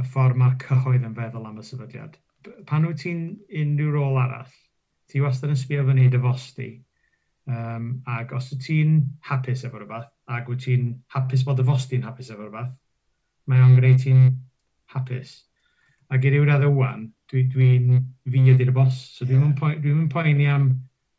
[0.00, 2.18] y ffordd mae'r cyhoedd yn feddwl am y sefydliad.
[2.66, 3.22] Pan wyt ti'n
[3.62, 4.50] unrhyw rôl arall,
[5.10, 6.70] ti wastad yn sbio fyny dy fos di.
[7.50, 11.88] Um, ac os wyt ti'n hapus efo rhywbeth, ac wyt ti'n hapus bod y fos
[11.90, 12.74] di'n hapus efo rhywbeth,
[13.50, 14.28] mae o'n gwneud ti'n
[14.94, 15.32] hapus.
[16.10, 17.70] Ac i ryw radd ywan, dwi'n dwi,
[18.26, 19.58] dwi fi ydy'r bos, so dwi'n yeah.
[19.58, 20.70] poeni dwi, poeni am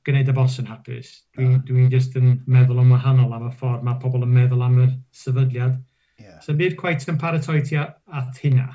[0.08, 1.12] gwneud y bos yn hapus.
[1.36, 1.64] Dwi'n yeah.
[1.68, 4.88] dwi just yn meddwl yn wahanol am y ffordd mae pobl yn meddwl am y
[5.16, 5.78] sefydliad.
[6.22, 6.40] Yeah.
[6.44, 8.70] So bydd quite yn paratoi ti at, at hynna.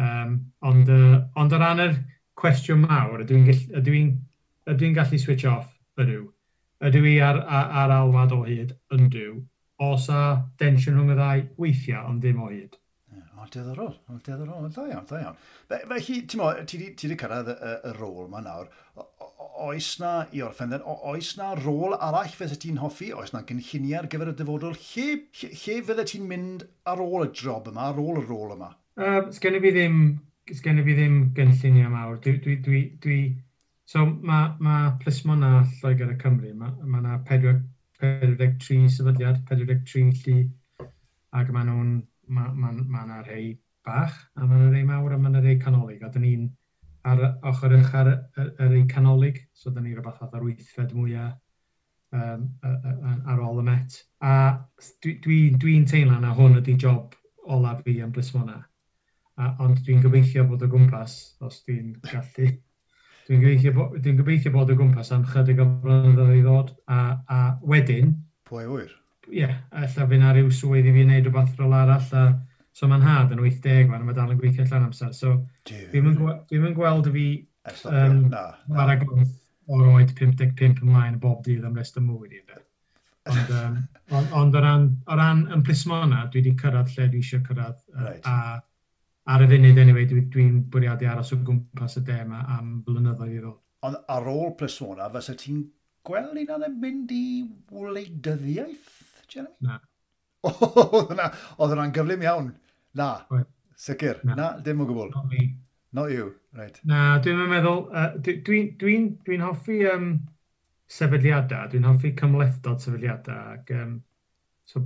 [0.00, 1.98] Um, ond, uh, ond o ran yr
[2.40, 4.00] cwestiwn mawr, ydw i'n dwi
[4.70, 6.22] ydw i'n gallu switch off ydw.
[6.84, 9.42] Ydw i ar, ar, ar alwad o hyd yndw.
[9.84, 10.22] Os a
[10.60, 12.78] densiwn rhwng y ddau weithiau ond ddim o hyd.
[13.44, 15.34] O, diddorol, o, diddorol, da iawn, da iawn.
[15.68, 18.70] Fe Felly, ti'n mo, ti wedi cyrraedd y, y, rôl yma nawr.
[18.96, 19.04] O,
[19.66, 23.10] oes na, i orffen, then, oes na rôl arall fyddai ti'n hoffi?
[23.12, 24.78] Oes na gynlluniau ar gyfer y dyfodol?
[24.86, 25.06] Lle,
[25.36, 28.70] lle, lle fyddai ti'n mynd ar ôl y job yma, ar ôl y rôl yma?
[28.96, 30.00] Uh, sgen i fi ddim,
[30.48, 32.16] sgen i fi ddim gynlluniau mawr.
[32.24, 33.20] Dwi, dwi, dwi, dwi,
[33.90, 40.40] So mae, mae plismona Lloegr y Cymru, mae yna 43 sefydliad, 43 llu,
[41.36, 41.94] ac mae nhw'n,
[42.32, 43.54] mae ma, ma, ma rhai
[43.84, 46.46] bach, a mae yna rhai mawr, a mae yna rhai canolig, a dyn ni'n
[47.04, 51.34] ar ochr eich ar y ei canolig, so dyn ni rhywbeth oedd ar wythfed mwyaf
[52.16, 53.98] um, ar ôl y met.
[54.24, 54.34] A
[55.04, 57.12] dwi'n dwi, dwi teimlo na hwn ydy job
[57.44, 58.62] olaf fi yn blismona.
[59.36, 62.54] A, ond dwi'n gobeithio bod o gwmpas, os dwi'n gallu.
[63.24, 66.98] Dwi'n gobeithio, bo, dwi gobeithio bod o gwmpas am chydig o blynyddoedd i ddod, a,
[67.24, 68.12] a wedyn...
[68.48, 68.90] Pwy wyr?
[69.30, 72.24] Ie, yeah, alla fy'n ar ryw swydd i fi wneud rhywbeth rol arall, a
[72.74, 75.38] so mae'n had yn 80 fan, mae dal yn gweithio allan amser, so
[75.70, 77.26] dwi'n yn gweld fi
[77.88, 78.82] um, na, na.
[78.82, 79.34] ar agwrth
[79.72, 82.42] o'r oed 55 ymlaen bob dydd am rest y mwy i
[83.24, 83.76] Ond, um,
[84.12, 87.78] ond, ond o ran, o ran yn plismona, dwi wedi cyrraedd lle dwi eisiau cyrraedd,
[87.94, 88.26] uh, right.
[88.28, 88.58] a
[89.32, 93.40] ar y funud anyway, dwi'n dwi, bwriadu aros o gwmpas y dem am blynyddoedd i
[93.40, 93.58] ddod.
[93.84, 95.64] Ond ar ôl Pliswona, fysa ti'n
[96.04, 97.24] gweld un yn mynd i
[97.72, 98.94] wleidyddiaeth,
[99.32, 99.54] Jeremy?
[99.64, 99.80] Na.
[100.50, 102.50] Oedd yna'n gyflym iawn.
[103.00, 103.48] Na, Oed.
[103.80, 104.20] sicr.
[104.28, 105.10] Na, na dim o gwbl.
[105.14, 105.54] Not me.
[105.94, 106.80] Not you, right.
[106.84, 108.94] Na, dwi'n meddwl, uh, dwi'n dwi, dwi,
[109.26, 110.08] dwi hoffi um,
[110.90, 113.94] sefydliadau, dwi'n hoffi cymlethdod sefydliadau ac um,
[114.64, 114.80] So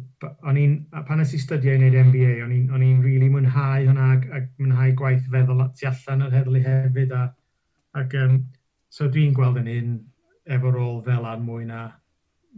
[0.50, 0.74] o'n i'n,
[1.06, 4.26] pan nes i studio i wneud MBA, o'n i'n o'n i'n really mwynhau hwnna ac,
[4.34, 7.14] ac mwynhau gwaith feddwl tu allan yr heddlu hefyd.
[7.14, 7.22] A,
[8.02, 8.40] ac, um,
[8.90, 9.94] so dwi'n gweld yn un
[10.56, 11.86] efo rôl fel ar mwy na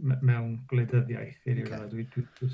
[0.01, 1.41] mewn gwleidyddiaeth.
[1.45, 1.87] Okay.
[1.93, 2.51] Dwi, dwi, dwi,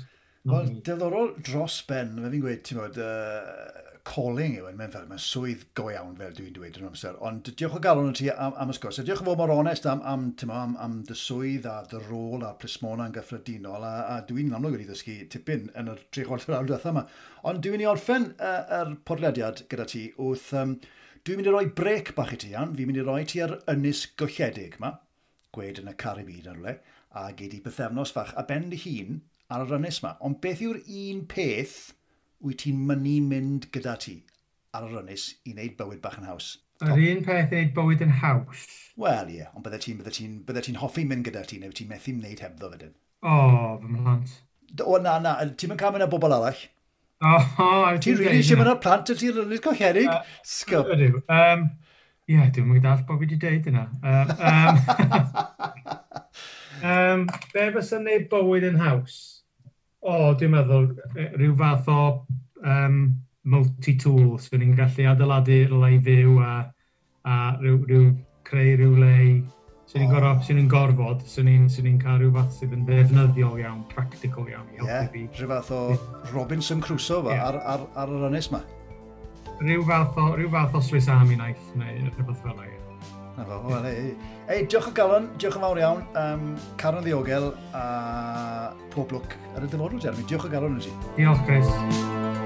[0.48, 5.20] Wel, diddorol dros ben, fe fi'n gweud, ti'n bod, uh, calling yw yn fel, mae'n
[5.20, 7.16] swydd go iawn fel dwi'n dweud yn amser.
[7.24, 9.00] Ond diolch o galon ti am, am ysgos.
[9.00, 12.00] A diolch o fod mor onest am, am, tyma, am, am dy swydd a dy
[12.06, 13.84] rôl a'r plismona yn gyffredinol.
[13.84, 17.04] A, a dwi'n amlwg wedi ddysgu tipyn yn y tre chwarter awr diwethaf yma.
[17.50, 20.54] Ond dwi'n mynd i orffen uh, yr podlediad gyda ti wrth...
[20.62, 20.78] Um,
[21.26, 22.72] dwi'n mynd i roi brec bach i ti, Ian.
[22.78, 24.94] Fi'n mynd i roi ti ar ynys golledig yma,
[25.52, 26.78] gwed yn y Caribid ar rhywle,
[27.18, 29.20] a gei di bythefnos fach a ben dy hun
[29.52, 30.14] ar yr ynys yma.
[30.24, 31.78] Ond beth yw'r un peth
[32.44, 34.16] wyt ti'n mynnu mynd gyda ti
[34.76, 36.56] ar yr ynys i wneud bywyd bach yn haws?
[36.86, 38.64] Yr un peth wneud bywyd yn haws.
[38.98, 39.54] Wel, ie, yeah.
[39.56, 42.70] ond bydde ti'n ti, bydde ti hoffi mynd gyda ti, neu ti'n methu wneud hebddo
[42.74, 42.92] fydyn.
[43.22, 44.34] O, oh, fy mhlant.
[44.84, 46.60] O, na, na, ti'n mynd cael mynd â bobl arall?
[47.18, 47.34] O,
[47.64, 50.10] o, ti'n rili eisiau mynd â plant y ti'n rili gocherig?
[50.12, 50.92] Uh, Sgwb.
[50.94, 51.24] Ydw.
[51.34, 51.64] Um,
[52.28, 53.88] ie, yeah, dwi'n mynd all bod fi wedi deud yna.
[54.04, 54.78] Um, um,
[56.92, 57.26] um,
[57.56, 59.18] be fysa'n neud bywyd yn haws?
[60.06, 60.90] O, dwi'n meddwl
[61.34, 62.00] rhyw fath o
[62.62, 62.98] um,
[63.48, 66.52] multi-tool sy'n ni'n gallu adeiladu le i fyw a,
[67.26, 68.10] a rhyw, rhyw,
[68.46, 69.14] creu rhyw le
[69.88, 70.40] sy'n ni'n oh.
[70.44, 74.66] sy gorfod, sy'n ni'n sy ni cael rhyw fath sydd yn ddefnyddiol iawn, practical iawn
[74.74, 75.26] i helpu yeah, fi.
[75.38, 75.82] Rhyw fath o
[76.34, 77.46] Robinson Crusoe fa, yeah.
[77.48, 78.60] ar, ar, ar yr ynys ma.
[79.62, 82.74] Rhyw fath o, rhyw fath o Swiss Army knife neu rhywbeth fel yna.
[83.38, 83.88] Na fo, wel,
[84.48, 86.46] Ei, diolch o galon, diolch yn fawr iawn um,
[86.80, 87.82] Caron Ddiogel a
[88.94, 90.24] pob lwc ar y dyfodol, Jeremy.
[90.24, 90.96] Diolch o galon yn ti.
[91.20, 92.37] Diolch, Chris.